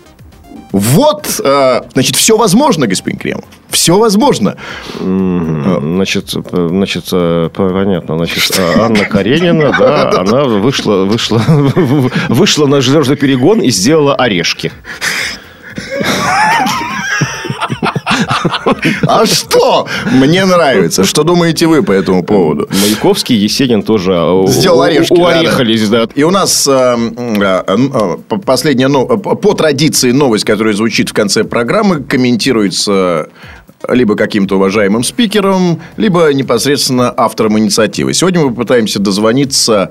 [0.73, 3.45] Вот, э, значит, все возможно, господин Кремов.
[3.71, 4.57] Все возможно.
[4.99, 8.17] Значит, э, значит, э, понятно.
[8.17, 11.39] Значит, э, Анна Каренина, да, она вышла, вышла,
[12.29, 14.73] вышла на железный перегон и сделала орешки.
[19.07, 19.87] А что?
[20.13, 21.05] Мне нравится.
[21.05, 22.69] Что думаете вы по этому поводу?
[22.71, 25.13] Маяковский, Есенин тоже э, Сделал орешки.
[25.15, 26.07] Уорехались, да.
[26.15, 30.75] И у нас э, м, э, э, п- последняя, но- э, по традиции, новость, которая
[30.75, 33.29] звучит в конце программы, комментируется
[33.89, 38.15] либо каким-то уважаемым спикером, либо непосредственно автором инициативы.
[38.15, 39.91] Сегодня мы попытаемся дозвониться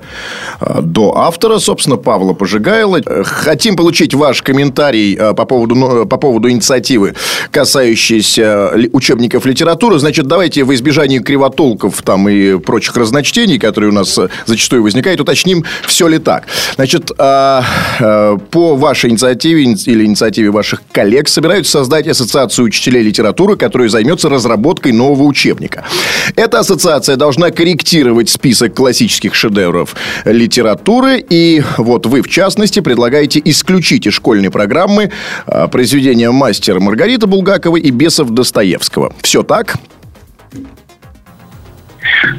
[0.60, 3.00] э, до автора, собственно, Павла Пожигайла.
[3.04, 7.14] Э, Хотим получить ваш комментарий э, по поводу, ну, по поводу инициативы,
[7.50, 9.98] касающейся учебников литературы.
[9.98, 15.64] Значит, давайте в избежании кривотолков там и прочих разночтений, которые у нас зачастую возникают, уточним,
[15.86, 16.46] все ли так.
[16.76, 24.28] Значит, по вашей инициативе или инициативе ваших коллег собираются создать ассоциацию учителей литературы, которая займется
[24.28, 25.84] разработкой нового учебника.
[26.36, 29.94] Эта ассоциация должна корректировать список классических шедевров
[30.24, 31.24] литературы.
[31.28, 35.10] И вот вы, в частности, предлагаете исключить из школьной программы
[35.46, 39.12] э, произведения мастера Маргариты Булгаковой и бесов Достоевского.
[39.22, 39.76] Все так?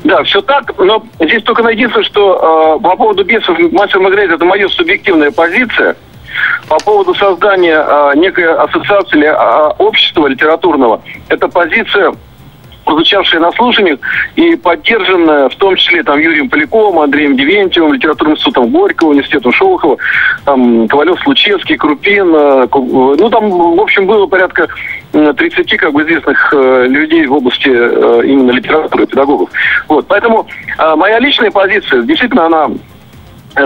[0.04, 4.46] Да, все так, но здесь только единственное, что э, по поводу бесов мастер Маргарита это
[4.46, 5.96] моя субъективная позиция.
[6.70, 12.14] По поводу создания э, некой ассоциации или э, общества литературного, это позиция
[12.86, 14.00] прозвучавшая на слушаниях
[14.36, 19.98] и поддержанная в том числе там Юрием Поляковым, Андреем Девентьевым, литературным институтом Горького, университетом Шолохова,
[20.46, 24.68] там Ковалев, Случевский, Крупин, э, Ку- ну там, в общем, было порядка
[25.14, 29.50] э, 30 как бы известных э, людей в области э, именно литературы, педагогов.
[29.88, 32.95] Вот, поэтому э, моя личная позиция, действительно, она э,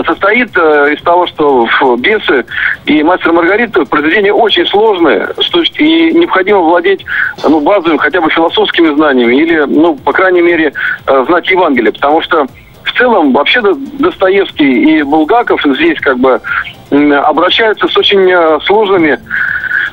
[0.06, 1.66] состоит э, из того, что
[1.98, 2.44] «Бесы»
[2.86, 7.04] и «Мастер Маргарита» произведения очень сложные, что, и необходимо владеть
[7.42, 10.72] ну, базовыми хотя бы философскими знаниями или, ну, по крайней мере,
[11.06, 12.46] э, знать Евангелие, потому что
[12.84, 16.40] в целом вообще До- Достоевский и Булгаков здесь как бы
[16.90, 19.18] обращаются с очень э, сложными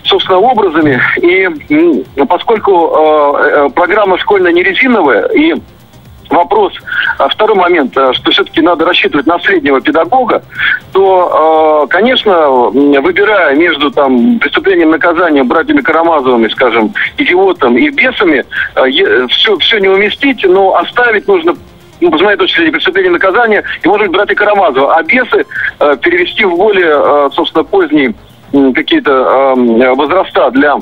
[0.04, 1.02] собственно, образами.
[1.22, 1.50] И
[2.26, 5.56] поскольку э, э, программа школьная не резиновая, и
[6.30, 6.74] вопрос,
[7.18, 10.44] а, второй момент, а, что все-таки надо рассчитывать на среднего педагога,
[10.92, 18.46] то, э, конечно, выбирая между там преступлением наказанием братьями Карамазовыми, скажем, идиотом и бесами,
[19.30, 21.56] все, все не уместить, но оставить нужно
[22.00, 25.46] ну, с моей точки зрения, преступление наказания, и, может быть, братья Карамазова, а бесы
[25.80, 28.14] э, перевести в более, э, собственно, поздние
[28.52, 30.78] какие-то э, возраста для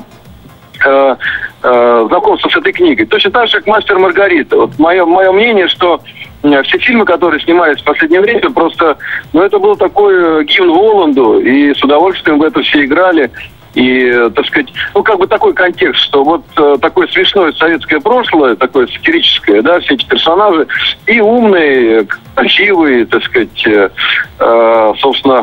[1.66, 3.06] э, знакомства с этой книгой.
[3.06, 4.56] Точно так же, как «Мастер Маргарита».
[4.56, 6.00] Вот мое, мое мнение, что
[6.42, 8.96] э, все фильмы, которые снимались в последнее время, просто,
[9.32, 13.30] ну, это был такой э, гимн Воланду, и с удовольствием в это все играли.
[13.74, 18.56] И, так сказать, ну, как бы такой контекст, что вот э, такое смешное советское прошлое,
[18.56, 20.66] такое сатирическое, да, все эти персонажи,
[21.06, 25.42] и умные, красивые, так сказать, э, собственно,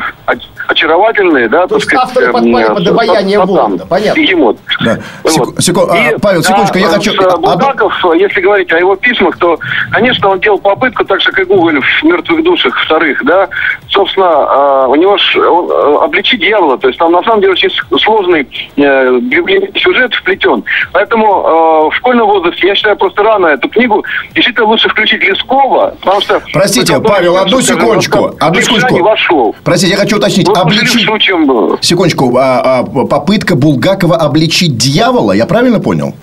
[0.67, 2.05] очаровательные, да, То так есть сказать.
[2.07, 4.19] авторы э, подпали э, под обаяние пацан, Воланда, понятно.
[4.19, 4.57] бегемот.
[4.83, 4.97] Да.
[5.23, 5.63] Вот.
[5.63, 8.95] секу- а, И, Павел, секундочку, я а, хочу- с, э, Булгаков, если говорить о его
[8.95, 9.57] письмах, то,
[9.91, 13.47] конечно, он делал попытку, так же, как и Гоголь в «Мертвых душах» вторых, да,
[13.89, 17.53] собственно, э, у него ж, он, э, обличить дьявола, то есть там, на самом деле,
[17.53, 18.47] очень сложный
[18.77, 20.63] э, библейский сюжет вплетен.
[20.91, 25.95] Поэтому э, в школьном возрасте, я считаю, просто рано эту книгу действительно лучше включить Лескова,
[26.01, 26.41] потому что...
[26.53, 29.55] Простите, Павел, одну секундочку, одну секундочку.
[29.63, 30.47] Простите, я хочу уточнить.
[30.55, 31.07] Ну, обличить...
[31.45, 31.77] был.
[31.81, 36.13] Секундочку, а, а, попытка Булгакова обличить дьявола, я правильно понял?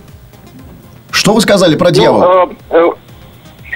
[1.10, 2.46] Что вы сказали про дьявола?
[2.70, 2.90] Ну, э,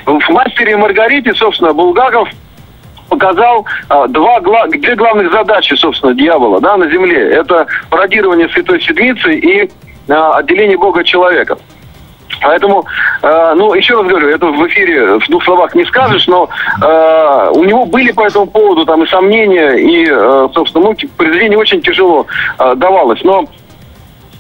[0.07, 2.29] э, в «Мастере и Маргарите», собственно, Булгаков
[3.09, 7.31] показал э, два, две главных задачи, собственно, дьявола да, на земле.
[7.31, 9.71] Это пародирование Святой Седмицы и
[10.09, 11.59] э, отделение Бога от человека.
[12.41, 12.85] Поэтому,
[13.23, 16.49] э, ну, еще раз говорю, это в эфире в двух словах не скажешь, но
[16.83, 21.59] э, у него были по этому поводу там и сомнения, и, э, собственно, ну, произведение
[21.59, 22.27] очень тяжело
[22.59, 23.23] э, давалось.
[23.25, 23.45] Но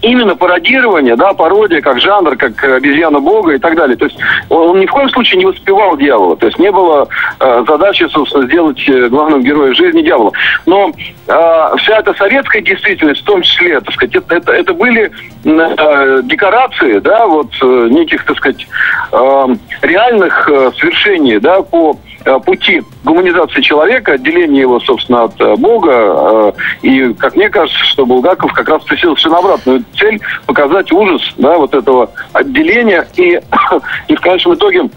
[0.02, 3.96] именно пародирование, да, пародия как жанр, как э, обезьяна бога и так далее.
[3.96, 6.37] То есть он, ни в коем случае не воспевал дьявола.
[6.37, 7.09] То есть не было
[7.40, 10.33] э, задачи, собственно, сделать э, главным героем жизни дьявола.
[10.66, 15.11] Но э, вся эта советская действительность, в том числе, так сказать, это, это, это были
[15.44, 18.66] э, декорации, да, вот э, неких, так сказать,
[19.12, 19.46] э,
[19.83, 21.96] реальных э, свершений, да, по
[22.44, 25.92] пути гуманизации человека, отделения его, собственно, от э, Бога.
[25.92, 31.22] Э, и, как мне кажется, что Булгаков как раз преследовал на обратную цель показать ужас
[31.37, 33.40] да, вот этого отделения и,
[34.08, 34.88] и в конечном итоге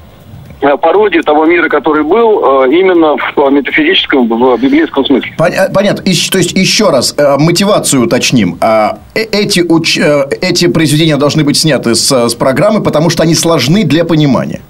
[0.59, 5.31] Э, пародия того мира, который был, э, именно в метафизическом, в библейском смысле.
[5.37, 6.03] Э, понятно.
[6.03, 8.57] То есть, еще раз, мотивацию уточним.
[8.59, 9.97] А, эти, уч...
[9.97, 14.61] эти произведения должны быть сняты с, с программы, потому что они сложны для понимания.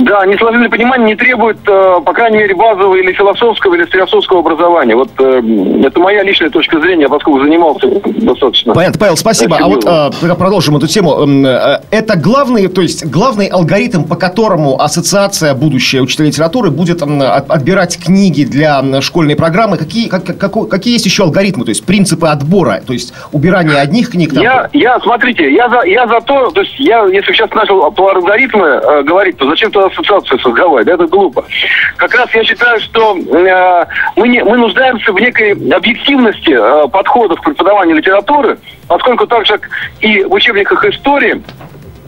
[0.00, 4.96] Да, несложное понимание не требует, э, по крайней мере, базового или философского, или философского образования.
[4.96, 5.40] Вот э,
[5.84, 8.74] это моя личная точка зрения, поскольку занимался достаточно.
[8.74, 9.56] Понятно, Павел, спасибо.
[9.60, 11.14] А вот э, продолжим эту тему.
[11.90, 18.44] Это главный, то есть главный алгоритм, по которому ассоциация будущая учителей литературы будет отбирать книги
[18.44, 19.76] для школьной программы.
[19.76, 24.10] Какие, как, как, какие есть еще алгоритмы, то есть принципы отбора, то есть убирание одних
[24.10, 24.34] книг?
[24.34, 24.42] Там...
[24.42, 28.10] Я, я, смотрите, я за, я за то, то есть я, если сейчас начал по
[28.10, 30.86] алгоритмы э, говорить, то зачем-то ассоциацию создавать.
[30.86, 31.44] Это глупо.
[31.96, 37.40] Как раз я считаю, что э, мы, не, мы нуждаемся в некой объективности э, подходов
[37.40, 39.70] к преподаванию литературы, поскольку так же, как
[40.00, 41.42] и в учебниках истории,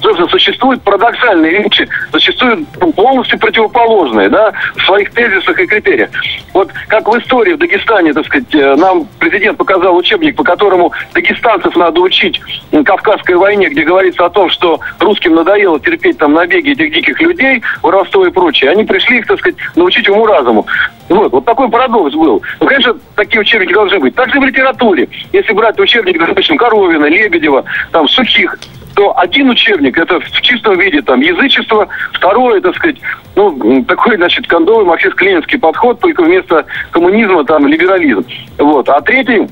[0.07, 6.11] собственно, существуют парадоксальные вещи, существуют полностью противоположные, да, в своих тезисах и критериях.
[6.55, 10.93] Вот как в истории в Дагестане, так сказать, э, нам президент показал учебник, по которому
[11.13, 12.41] дагестанцев надо учить
[12.85, 17.63] Кавказской войне, где говорится о том, что русским надоело терпеть там набеги этих диких людей,
[17.83, 18.71] воровство и прочее.
[18.71, 20.67] Они пришли их, так сказать, научить уму-разуму.
[21.09, 22.43] Вот, вот такой парадокс был.
[22.61, 24.15] Ну, конечно, такие учебники должны быть.
[24.15, 25.09] Также в литературе.
[25.33, 28.57] Если брать учебник, допустим, Коровина, Лебедева, там, Сухих,
[28.97, 32.97] то один учебник это в чистом виде там язычество, второе, так сказать,
[33.35, 38.25] ну, такой, значит, кондовый марксист-ленинский подход, только вместо коммунизма там либерализм.
[38.57, 38.89] Вот.
[38.89, 39.47] А третий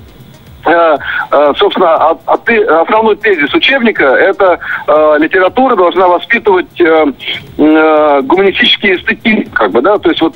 [0.64, 0.96] э,
[1.30, 6.80] э, собственно, а, а основной тезис учебника– это э, литература должна воспитывать
[7.58, 10.34] гуманистические эстетизм, как бы, да, то есть вот,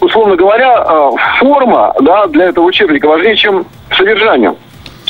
[0.00, 4.54] условно говоря, форма, да, для этого учебника важнее, чем содержание.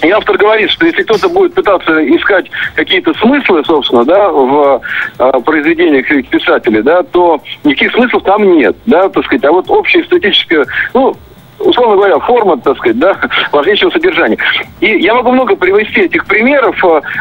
[0.02, 4.80] И автор говорит, что если кто-то будет пытаться искать какие-то смыслы, собственно, да, в
[5.18, 9.44] э, произведениях писателей, да, то никаких смыслов там нет, да, так сказать.
[9.44, 11.16] А вот общая эстетическая, ну,
[11.62, 13.16] условно говоря, форма, так сказать, да,
[13.52, 14.38] важнее, чем содержание.
[14.80, 16.76] И я могу много привести этих примеров.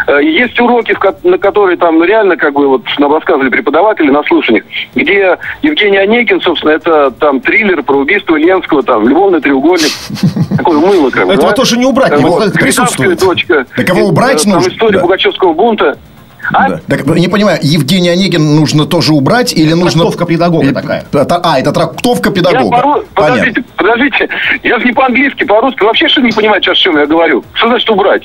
[0.08, 4.24] Э, есть уроки, на которые там ну, реально, как бы, вот нам рассказывали преподаватели на
[4.24, 9.92] слушаниях, где Евгений Онегин, собственно, это там триллер про убийство Ленского, там, любовный треугольник,
[10.58, 11.34] такое мыло, как бы.
[11.34, 12.54] Этого тоже не убрать, вот.
[12.54, 13.20] присутствует.
[13.20, 13.66] Дочка.
[13.76, 14.62] Так кого убрать нужно?
[14.62, 15.98] Там история Пугачевского бунта.
[16.54, 16.70] А?
[16.70, 16.80] Да.
[16.88, 20.02] Так, не понимаю, Евгений Онегин нужно тоже убрать или нужно...
[20.02, 20.74] Трактовка педагога и...
[20.74, 21.06] такая.
[21.14, 22.76] А, это трактовка педагога.
[22.76, 23.04] Я пору...
[23.14, 24.30] Подождите, подождите.
[24.64, 25.84] Я же не по-английски, по-русски.
[25.84, 27.44] Вообще что не понимаете сейчас, о чем я говорю?
[27.54, 28.24] Что значит убрать?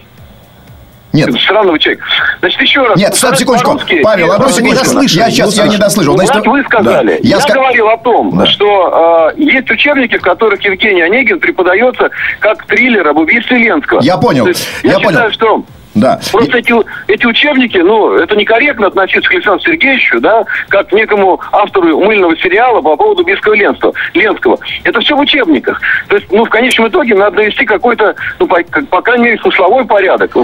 [1.16, 1.40] Нет.
[1.40, 2.04] Странного человека.
[2.40, 2.98] Значит, еще раз.
[2.98, 3.78] Нет, стоп, секундочку.
[4.02, 5.00] Павел, одну секундочку.
[5.00, 6.16] Я сейчас я не дослышал.
[6.16, 7.06] Значит, вы сказали.
[7.06, 7.28] Да.
[7.28, 7.54] Я, я ска...
[7.54, 8.46] говорил о том, да.
[8.46, 14.00] что э, есть учебники, в которых Евгений Онегин преподается как триллер об убийстве Ленского.
[14.02, 14.46] Я понял.
[14.46, 15.32] Есть, я, я считаю, понял.
[15.32, 15.64] что
[15.96, 16.20] да.
[16.30, 16.74] Просто эти,
[17.08, 22.36] эти учебники, ну, это некорректно относиться к Александру Сергеевичу, да, как к некому автору мыльного
[22.36, 23.92] сериала по поводу Бийского Ленского.
[24.14, 24.58] Ленского.
[24.84, 25.80] Это все в учебниках.
[26.08, 29.84] То есть, ну, в конечном итоге надо довести какой-то, ну, по, по крайней мере, смысловой
[29.86, 30.36] порядок.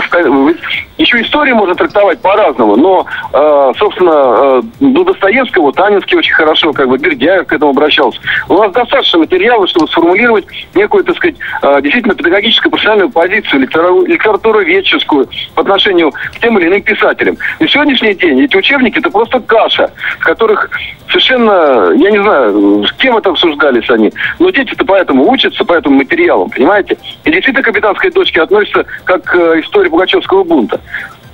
[0.99, 6.89] Еще историю можно трактовать по-разному, но, э, собственно, э, до Достоевского, Танинский очень хорошо, как
[6.89, 8.21] бы, Бердяев к этому обращался.
[8.49, 14.07] У нас достаточно материала, чтобы сформулировать некую, так сказать, э, действительно педагогическую профессиональную позицию, литературу,
[14.07, 17.37] литературоведческую, по отношению к тем или иным писателям.
[17.59, 20.71] В сегодняшний день эти учебники это просто каша, в которых
[21.09, 25.97] совершенно, я не знаю, с кем это обсуждались они, но дети-то поэтому учатся, по этому
[25.97, 26.97] материалам, понимаете?
[27.25, 30.81] И действительно капитанской дочке относятся как к э, истории Пугачевского бунта.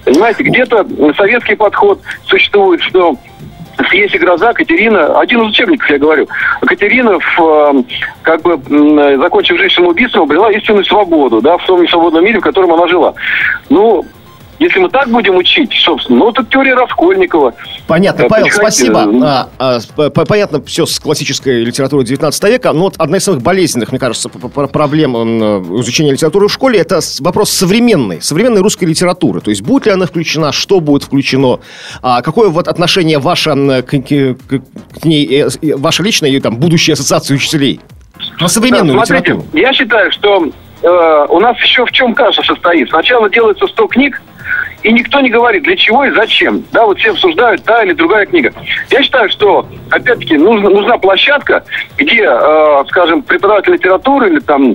[0.05, 3.17] Понимаете, где-то советский подход существует, что
[3.93, 6.29] есть и гроза, Катерина, один из учебников, я говорю,
[6.61, 7.83] Катерина, в, э,
[8.23, 8.59] как бы,
[9.19, 13.15] закончив жизнь убийством, обрела истинную свободу, да, в том несвободном мире, в котором она жила.
[13.71, 14.05] Ну,
[14.59, 17.55] если мы так будем учить, собственно, ну, это теория Раскольникова.
[17.87, 19.07] Понятно, да, Павел, спасибо.
[19.23, 23.91] А, а, понятно все с классической литературы 19 века, но вот одна из самых болезненных,
[23.91, 25.17] мне кажется, проблем
[25.81, 29.41] изучения литературы в школе, это вопрос современной, современной русской литературы.
[29.41, 31.61] То есть, будет ли она включена, что будет включено,
[32.03, 33.49] а какое вот отношение ваше
[33.83, 34.37] к, к,
[35.01, 37.81] к ней, э, ваше личное и там будущее ассоциации учителей?
[38.41, 39.59] На современную да, смотрите, литературу.
[39.59, 40.51] Я считаю, что
[40.83, 42.89] э, у нас еще в чем каша состоит.
[42.91, 44.23] Сначала делается 100 книг,
[44.83, 46.65] и никто не говорит, для чего и зачем.
[46.73, 48.53] Да, вот все обсуждают та или другая книга.
[48.91, 51.65] Я считаю, что, опять-таки, нужна, нужна площадка,
[51.97, 54.75] где, э, скажем, преподаватель литературы или там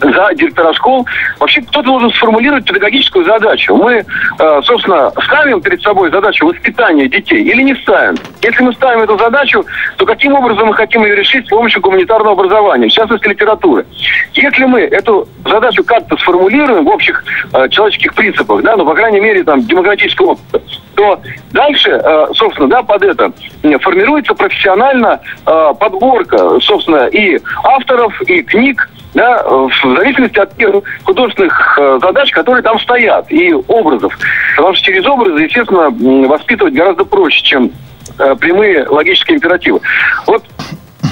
[0.00, 1.06] за директора школ.
[1.38, 3.76] Вообще кто-то должен сформулировать педагогическую задачу.
[3.76, 4.04] Мы,
[4.38, 8.16] э, собственно, ставим перед собой задачу воспитания детей или не ставим?
[8.42, 9.64] Если мы ставим эту задачу,
[9.96, 13.86] то каким образом мы хотим ее решить с помощью гуманитарного образования, в частности литературы?
[14.34, 19.20] Если мы эту задачу как-то сформулируем в общих э, человеческих принципах, да, ну, по крайней
[19.20, 20.62] мере, там, демократического опыта,
[20.94, 21.20] то
[21.52, 23.32] дальше, э, собственно, да, под это
[23.80, 30.70] формируется профессионально подборка, собственно, и авторов, и книг, да, в зависимости от тех
[31.04, 34.16] художественных э, задач, которые там стоят, и образов.
[34.56, 35.90] Потому что через образы, естественно,
[36.28, 37.70] воспитывать гораздо проще, чем
[38.18, 39.80] э, прямые логические императивы.
[40.26, 40.44] Вот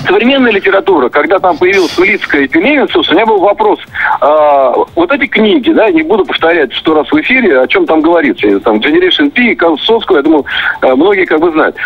[0.07, 3.81] современная литература, когда там появилась Улицкая и Тюлевинцев, у меня был вопрос.
[4.21, 8.01] А, вот эти книги, да, не буду повторять сто раз в эфире, о чем там
[8.01, 8.61] говорится.
[8.61, 10.45] Там Generation P, Консовскую, я думаю,
[10.83, 11.77] э, многие как бы знают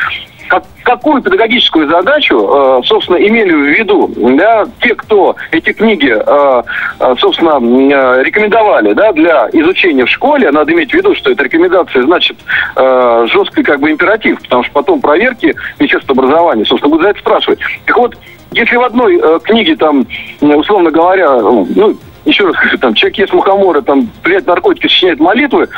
[0.51, 6.63] как, какую педагогическую задачу, э, собственно, имели в виду да, те, кто эти книги, э,
[6.99, 10.51] э, собственно, рекомендовали да, для изучения в школе.
[10.51, 12.37] Надо иметь в виду, что эта рекомендация значит
[12.75, 17.61] жесткий как бы императив, потому что потом проверки Министерства образования, собственно, будут за это спрашивать.
[17.85, 18.17] Так вот,
[18.51, 20.05] если в одной книге, там,
[20.41, 25.69] условно говоря, ну, еще раз скажу, там, человек ест мухомора, там, принимает наркотики, сочиняет молитвы,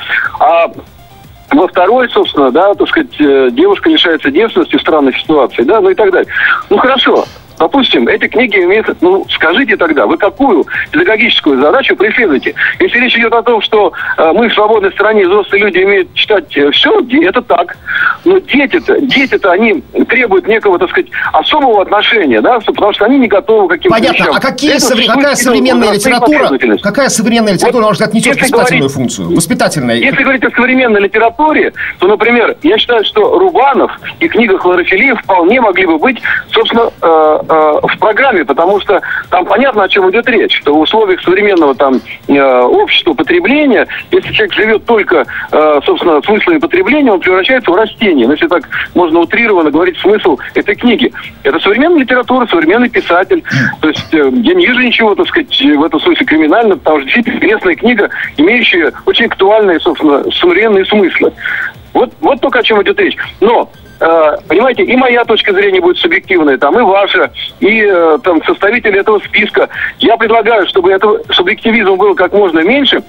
[0.40, 0.68] а
[1.54, 5.90] во второй, собственно, да, так сказать, э, девушка лишается девственности в странной ситуации, да, ну
[5.90, 6.32] и так далее.
[6.70, 7.24] Ну хорошо,
[7.58, 8.86] Допустим, эти книги имеют...
[9.00, 12.54] Ну, скажите тогда, вы какую педагогическую задачу преследуете?
[12.80, 16.56] Если речь идет о том, что э, мы в свободной стране, взрослые люди имеют читать
[16.56, 17.76] э, все, это так.
[18.24, 23.28] Но дети-то, дети-то, они требуют некого, так сказать, особого отношения, да, потому что они не
[23.28, 24.16] готовы к каким-то Понятно.
[24.16, 24.34] вещам.
[24.34, 25.06] А какие совре...
[25.06, 26.50] какая современная литература,
[26.82, 29.36] какая современная литература, вот, на ваш несет воспитательную говорить, функцию?
[29.36, 29.96] Воспитательная.
[29.96, 35.60] Если говорить о современной литературе, то, например, я считаю, что Рубанов и книга Хлорофилии вполне
[35.60, 36.20] могли бы быть,
[36.52, 41.20] собственно, Э, в программе, потому что там понятно, о чем идет речь, что в условиях
[41.22, 47.70] современного там э, общества потребления, если человек живет только, э, собственно, смыслами потребления, он превращается
[47.70, 48.26] в растение.
[48.26, 51.12] Но если так можно утрированно говорить смысл этой книги.
[51.42, 53.42] Это современная литература, современный писатель.
[53.80, 57.36] То есть я не вижу ничего, так сказать, в этом смысле криминального, потому что действительно
[57.36, 61.32] интересная книга, имеющая очень актуальные, собственно, современные смыслы.
[61.92, 63.16] Вот, вот только о чем идет речь.
[63.40, 67.30] Но Э, понимаете, и моя точка зрения будет субъективная, там, и ваша,
[67.60, 69.68] и э, там составители этого списка.
[69.98, 73.02] Я предлагаю, чтобы этого субъективизм был как можно меньше,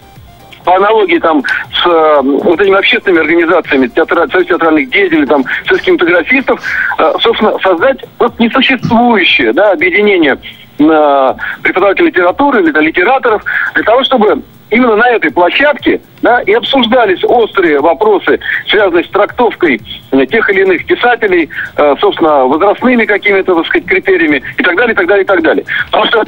[0.64, 5.82] по аналогии там с э, вот этими общественными организациями, театра, союз театральных деятелей, там, союз
[5.82, 6.62] кинематографистов,
[6.98, 10.38] э, собственно, создать вот несуществующее да, объединение
[10.80, 13.44] э, преподавателей литературы литераторов
[13.76, 14.42] для того, чтобы
[14.74, 19.80] именно на этой площадке да, и обсуждались острые вопросы, связанные с трактовкой
[20.12, 24.94] э, тех или иных писателей, э, собственно, возрастными какими-то, так сказать, критериями и так далее,
[24.94, 25.66] и так далее, и так далее.
[25.86, 26.26] Потому что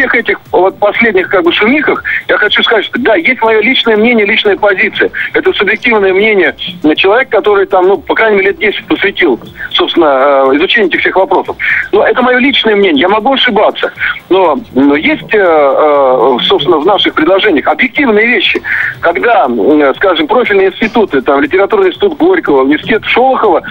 [0.00, 3.96] всех этих вот последних как бы шумихах я хочу сказать, что да, есть мое личное
[3.96, 5.10] мнение, личная позиция.
[5.34, 6.54] Это субъективное мнение
[6.96, 9.38] человека, который там, ну, по крайней мере, лет 10 посвятил,
[9.72, 11.56] собственно, э, изучению этих всех вопросов.
[11.92, 13.92] Но это мое личное мнение, я могу ошибаться.
[14.28, 18.62] Но, но есть, э, э, собственно, в наших предложениях объективные вещи.
[19.00, 19.48] Когда,
[19.96, 23.62] скажем, профильные институты, там, литературный институт Горького, университет Шолохова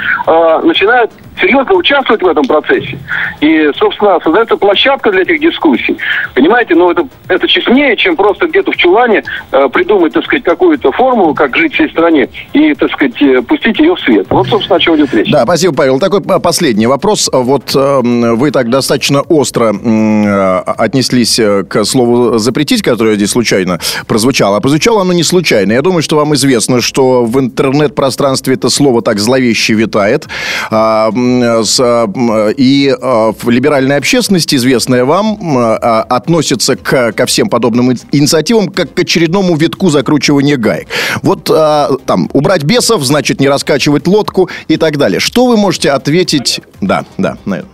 [0.63, 2.97] начинают серьезно участвовать в этом процессе.
[3.41, 5.97] И, собственно, создается площадка для этих дискуссий.
[6.33, 10.91] Понимаете, ну это, это честнее, чем просто где-то в чулане э, придумать, так сказать, какую-то
[10.91, 14.27] формулу, как жить всей стране, и, так сказать, э, пустить ее в свет.
[14.29, 15.31] Вот, собственно, о чем идет речь.
[15.31, 15.99] Да, спасибо, Павел.
[15.99, 17.29] Такой э, последний вопрос.
[17.31, 23.79] Вот э, вы так достаточно остро э, отнеслись э, к слову «запретить», которое здесь случайно
[24.07, 24.57] прозвучало.
[24.57, 25.73] А прозвучало оно не случайно.
[25.73, 30.27] Я думаю, что вам известно, что в интернет-пространстве это слово так зловеще витает.
[30.71, 31.11] А,
[32.57, 39.55] и в либеральной общественности, известная вам, относится к, ко всем подобным инициативам как к очередному
[39.55, 40.87] витку закручивания гаек.
[41.21, 41.45] Вот
[42.05, 45.19] там, убрать бесов, значит, не раскачивать лодку и так далее.
[45.19, 46.61] Что вы можете ответить?
[46.81, 47.67] Да, да, на это.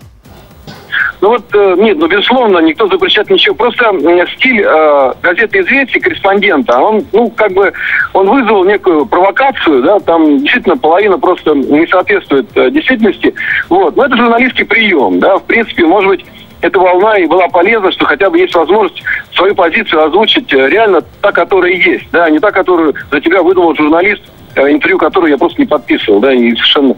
[1.26, 3.55] Ну вот, э, нет, ну, безусловно, никто запрещает ничего.
[3.55, 3.91] Просто
[4.38, 7.73] стиль э, газеты «Известия», корреспондента, он, ну, как бы,
[8.13, 13.34] он вызвал некую провокацию, да, там действительно половина просто не соответствует э, действительности.
[13.69, 16.26] Вот, но это журналистский прием, да, в принципе, может быть,
[16.61, 19.01] эта волна и была полезна, что хотя бы есть возможность
[19.34, 23.73] свою позицию озвучить э, реально та, которая есть, да, не та, которую за тебя выдумал
[23.73, 24.21] журналист,
[24.57, 26.95] э, интервью которую я просто не подписывал, да, и совершенно...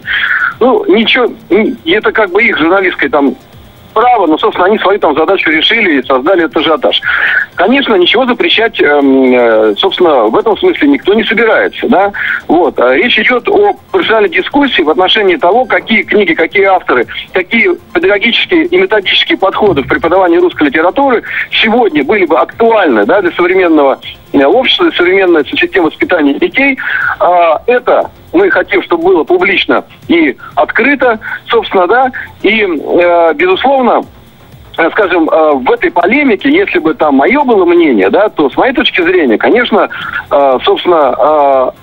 [0.60, 1.28] Ну, ничего,
[1.86, 3.34] это как бы их журналистское там
[3.98, 7.02] право, но, собственно, они свою там задачу решили и создали этот ажиотаж.
[7.56, 12.12] конечно, ничего запрещать, эм, э, собственно, в этом смысле никто не собирается, да.
[12.48, 12.80] Вот.
[12.80, 18.66] А Речь идет о профессиональной дискуссии в отношении того, какие книги, какие авторы, какие педагогические
[18.66, 21.24] и методические подходы в преподавании русской литературы
[21.64, 24.00] сегодня были бы актуальны да, для современного
[24.34, 26.78] э, общества, современной системы воспитания детей.
[27.20, 32.12] А, Это мы хотим, чтобы было публично и открыто, собственно, да,
[32.42, 34.04] и, э, безусловно,
[34.78, 38.58] э, скажем, э, в этой полемике, если бы там мое было мнение, да, то с
[38.58, 39.90] моей точки зрения, конечно,
[40.30, 41.74] э, собственно,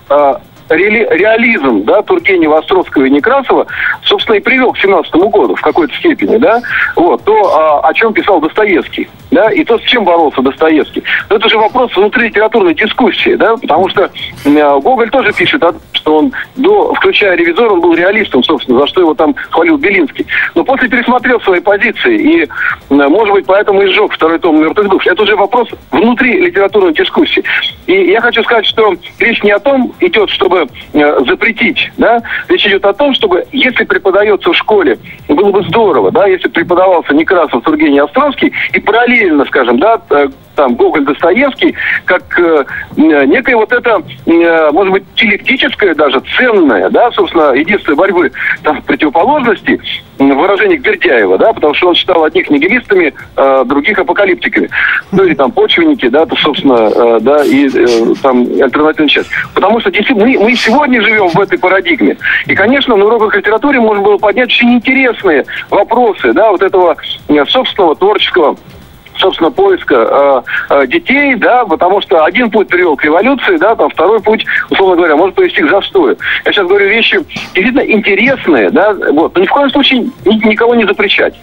[0.68, 3.66] реали- реализм, да, Тургенева, Островского и Некрасова,
[4.04, 6.60] собственно, и привел к 17 году в какой-то степени, да,
[6.96, 11.02] вот, то, а, о чем писал Достоевский, да, и то, с чем боролся Достоевский.
[11.28, 14.10] Но это же вопрос внутри литературной дискуссии, да, потому что
[14.44, 15.62] э, Гоголь тоже пишет,
[15.92, 20.26] что он, до, включая ревизор, он был реалистом, собственно, за что его там хвалил Белинский.
[20.54, 22.48] Но после пересмотрел свои позиции и, э,
[22.88, 25.06] может быть, поэтому и сжег второй том «Мертвых душ».
[25.06, 27.42] Это уже вопрос внутри литературной дискуссии.
[27.86, 32.66] И я хочу сказать, что речь не о том идет, чтобы э, запретить, да, речь
[32.66, 34.98] идет о том, чтобы, если преподается в школе,
[35.28, 40.74] было бы здорово, да, если преподавался Некрасов, Тургений, Островский, и параллельно, скажем, да, э, там
[40.74, 41.74] Гоголь, Достоевский,
[42.04, 42.64] как э,
[42.96, 48.32] некое вот это, э, может быть, диалектическое даже, ценное, да, собственно, единство борьбы
[48.62, 49.80] там, противоположностей,
[50.18, 54.68] м, выражение Бердяева, да, потому что он считал одних нигилистами, э, других апокалиптиками.
[55.12, 59.30] Ну, или там почвенники, да, то, собственно, э, да, и э, там альтернативная часть.
[59.54, 62.16] Потому что мы, мы сегодня живем в этой парадигме.
[62.46, 66.96] И, конечно, на уроках литературы можно было поднять очень интересные вопросы, да, вот этого
[67.48, 68.56] собственного творческого
[69.18, 73.90] собственно, поиска э, э, детей, да, потому что один путь привел к революции, да, там
[73.90, 76.16] второй путь, условно говоря, может привести к застою.
[76.44, 77.18] Я сейчас говорю вещи
[77.54, 81.34] действительно интересные, да, вот, но ни в коем случае ни- никого не запрещать.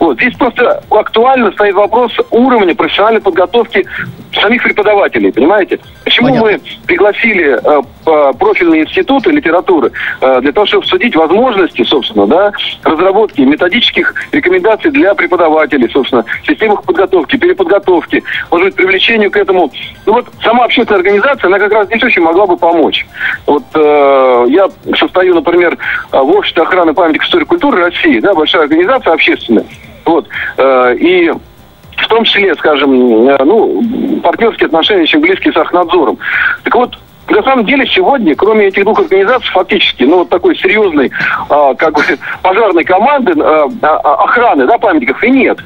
[0.00, 3.86] Вот, здесь просто актуально стоит вопрос уровня профессиональной подготовки
[4.32, 5.78] самих преподавателей, понимаете?
[6.04, 6.50] Почему Понятно.
[6.52, 12.52] мы пригласили э, профильные институты литературы э, для того, чтобы обсудить возможности, собственно, да,
[12.84, 19.70] разработки методических рекомендаций для преподавателей, собственно, систем их подготовки, переподготовки, может быть, привлечению к этому.
[20.06, 23.06] Ну вот сама общественная организация, она как раз здесь очень могла бы помочь.
[23.46, 25.76] Вот э, я состою, например,
[26.12, 29.64] э, в обществе охраны памятников истории и культуры России, да, большая организация общественная.
[30.04, 30.26] Вот.
[30.56, 36.18] Э, и в том числе, скажем, э, ну, партнерские отношения очень близкие с Ахнадзором.
[36.62, 36.96] Так вот,
[37.28, 41.10] на самом деле сегодня, кроме этих двух организаций, фактически, ну, вот такой серьезной,
[41.48, 42.02] а, как бы,
[42.42, 45.58] пожарной команды а, а, охраны, да, памятников и нет.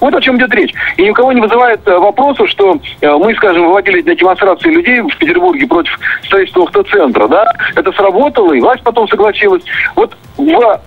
[0.00, 0.74] Вот о чем идет речь.
[0.96, 4.70] И ни у кого не вызывает э, вопроса, что э, мы, скажем, выводили для демонстрации
[4.70, 9.62] людей в Петербурге против строительства автоцентра, да, это сработало, и власть потом согласилась.
[9.96, 10.80] Вот в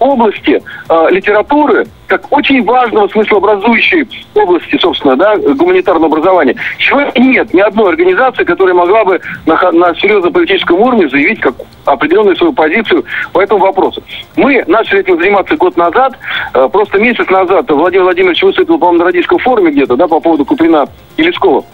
[0.00, 7.60] области э, литературы, как очень важного смыслообразующей области, собственно, да, гуманитарного образования, сегодня нет ни
[7.60, 13.04] одной организации, которая могла бы на, на серьезном политическом уровне заявить как определенную свою позицию
[13.32, 14.02] по этому вопросу.
[14.36, 16.18] Мы начали этим заниматься год назад,
[16.54, 20.44] э, просто месяц назад Владимир Владимирович выступил, по-моему, на Родительском форуме где-то, да, по поводу
[20.44, 20.86] Куприна
[21.16, 21.64] и Лескова.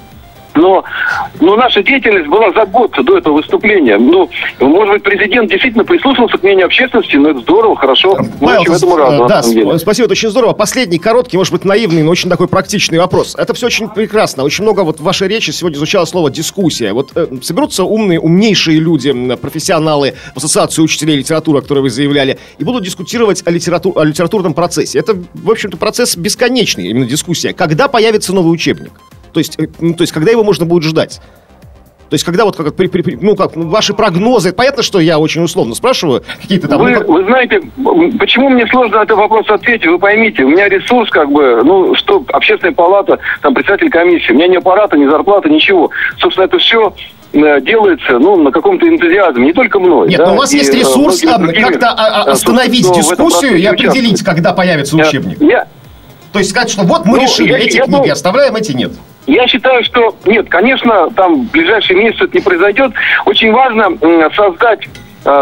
[0.57, 0.85] Но,
[1.41, 3.99] но наша деятельность была за год до этого выступления.
[3.99, 4.31] Ну,
[4.61, 8.17] может быть, президент действительно прислушался к мнению общественности, но это здорово, хорошо.
[8.41, 10.53] Павел, очень этому рады, э, да, спасибо, это очень здорово.
[10.53, 13.35] Последний, короткий, может быть, наивный, но очень такой практичный вопрос.
[13.39, 14.45] Это все очень прекрасно.
[14.45, 16.93] Очень много вот в вашей речи сегодня звучало слово «дискуссия».
[16.93, 22.39] Вот э, соберутся умные, умнейшие люди, профессионалы в Ассоциации учителей литературы, о которой вы заявляли,
[22.59, 24.99] и будут дискутировать о, литерату- о литературном процессе.
[24.99, 27.53] Это, в общем-то, процесс бесконечный, именно дискуссия.
[27.53, 28.93] Когда появится новый учебник?
[29.37, 31.21] То есть, э, ну, то есть когда его можно будет ждать?
[32.09, 35.19] То есть, когда вот как, при- при- ну, как ну, ваши прогнозы, понятно, что я
[35.19, 36.81] очень условно спрашиваю, какие-то там...
[36.81, 37.61] Вы, ну, как- вы знаете,
[38.19, 41.95] почему мне сложно на этот вопрос ответить, вы поймите, у меня ресурс, как бы, ну,
[41.97, 45.91] что, общественная палата, там, председатель комиссии, у меня ни аппарата, ни зарплаты, ничего.
[46.19, 46.95] Собственно, это все
[47.35, 50.09] делается, ну, на каком-то энтузиазме, не только мной.
[50.09, 52.87] Нет, да, но у вас и, есть э, ресурс а, как-то а, а, э, остановить
[52.87, 54.25] этом дискуссию и определить, участвует.
[54.25, 55.39] когда появится учебник.
[55.43, 55.67] Я,
[56.37, 58.73] То есть сказать, что вот мы Ну, решили, я- эти я книги думаю- оставляем, эти
[58.73, 58.93] нет.
[59.27, 62.93] Я считаю, что нет, конечно, там в ближайшие месяцы это не произойдет.
[63.25, 63.97] Очень важно
[64.35, 64.81] создать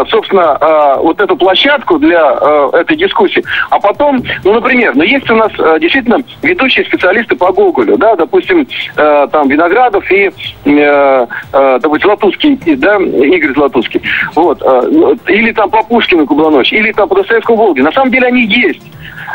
[0.09, 3.43] собственно, э, вот эту площадку для э, этой дискуссии.
[3.69, 8.15] А потом, ну, например, ну, есть у нас э, действительно ведущие специалисты по Гоголю, да,
[8.15, 8.67] допустим,
[8.97, 10.31] э, там Виноградов и,
[10.65, 14.01] э, э, допустим, Златузский, и, да, Игорь Златузский.
[14.35, 14.61] Вот.
[14.61, 17.83] э, ну, или там по Пушкину Кубланович, или там по Достоевскому Волге.
[17.83, 18.81] На самом деле они есть.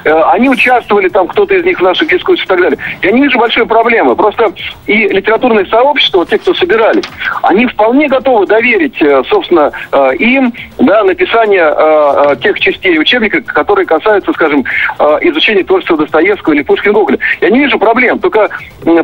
[0.05, 2.79] э, они участвовали там, кто-то из них в наших дискуссиях и так далее.
[3.03, 4.17] Я не вижу большой проблемы.
[4.17, 4.53] Просто
[4.87, 7.05] и литературное сообщество, вот те, кто собирались,
[7.43, 10.11] они вполне готовы доверить, э, собственно, э,
[10.41, 14.65] им да, написание э, э, тех частей учебника, которые касаются, скажем,
[14.99, 17.19] э, изучения творчества Достоевского или Пушкина Гоголя.
[17.41, 18.19] Я не вижу проблем.
[18.19, 18.49] Только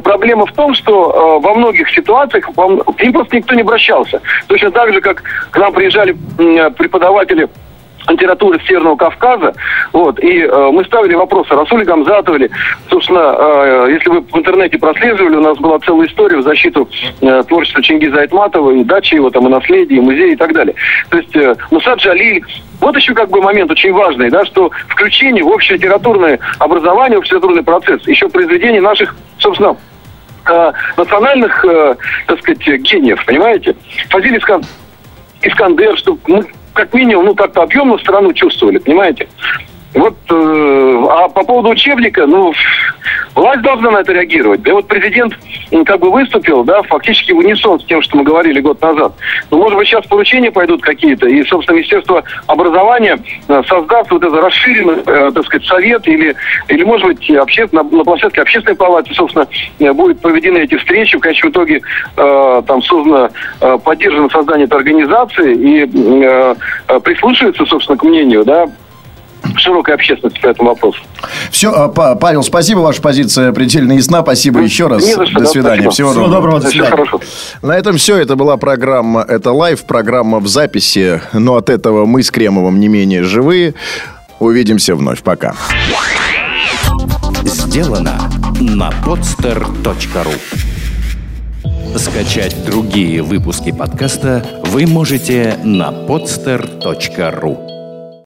[0.02, 4.20] проблема в том, что э, во многих ситуациях вам- к ним просто никто не обращался.
[4.46, 7.48] Точно так же, как к нам приезжали м, преподаватели
[8.08, 9.54] литературы Северного Кавказа,
[9.92, 12.50] вот, и э, мы ставили вопросы Расуле Гамзатовой,
[12.88, 16.88] собственно, э, если вы в интернете прослеживали, у нас была целая история в защиту
[17.20, 20.74] э, творчества Чингиза Айтматова, и дачи его, там, и наследие, и музей, и так далее.
[21.10, 22.44] То есть э, Мусад Джалиль,
[22.80, 28.06] вот еще как бы момент очень важный, да, что включение в общелитературное образование, общелитературный процесс,
[28.06, 29.76] еще произведений наших, собственно,
[30.48, 31.96] э, национальных, э,
[32.26, 33.74] так сказать, гениев, понимаете?
[34.10, 34.64] Фазиль Искан-
[35.42, 36.46] Искандер, чтобы мы
[36.76, 39.26] как минимум, ну, как-то объемно страну чувствовали, понимаете?
[39.96, 42.52] Вот, э, а по поводу учебника, ну,
[43.34, 44.60] власть должна на это реагировать.
[44.60, 45.32] Да вот президент
[45.86, 49.14] как бы выступил, да, фактически в унисон с тем, что мы говорили год назад.
[49.50, 53.18] Ну, может быть, сейчас поручения пойдут какие-то, и, собственно, Министерство образования
[53.48, 56.36] э, создаст вот это расширенный, э, так сказать, совет, или,
[56.68, 61.16] или может быть, обще- на, на площадке общественной палаты, собственно, э, будут проведены эти встречи,
[61.16, 61.80] в конечном итоге
[62.18, 63.30] э, там создано,
[63.62, 66.54] э, поддержано создание этой организации, и э,
[66.88, 68.66] э, прислушивается, собственно, к мнению, да,
[69.56, 70.98] широкой общественности по этому вопросу.
[71.50, 74.22] Все, а, Па- Павел, спасибо, ваша позиция предельно ясна.
[74.22, 75.02] Спасибо еще раз.
[75.04, 75.82] Не за что, до да, свидания.
[75.82, 76.10] спасибо.
[76.10, 76.90] Всего, Всего доброго, до Всего свидания.
[76.90, 77.22] хорошего.
[77.62, 78.16] На этом все.
[78.16, 81.20] Это была программа «Это live», программа в записи.
[81.32, 83.74] Но от этого мы с Кремовым не менее живые.
[84.38, 85.22] Увидимся вновь.
[85.22, 85.54] Пока.
[87.44, 88.30] Сделано
[88.60, 90.34] на podster.ru
[91.98, 97.65] Скачать другие выпуски подкаста вы можете на podster.ru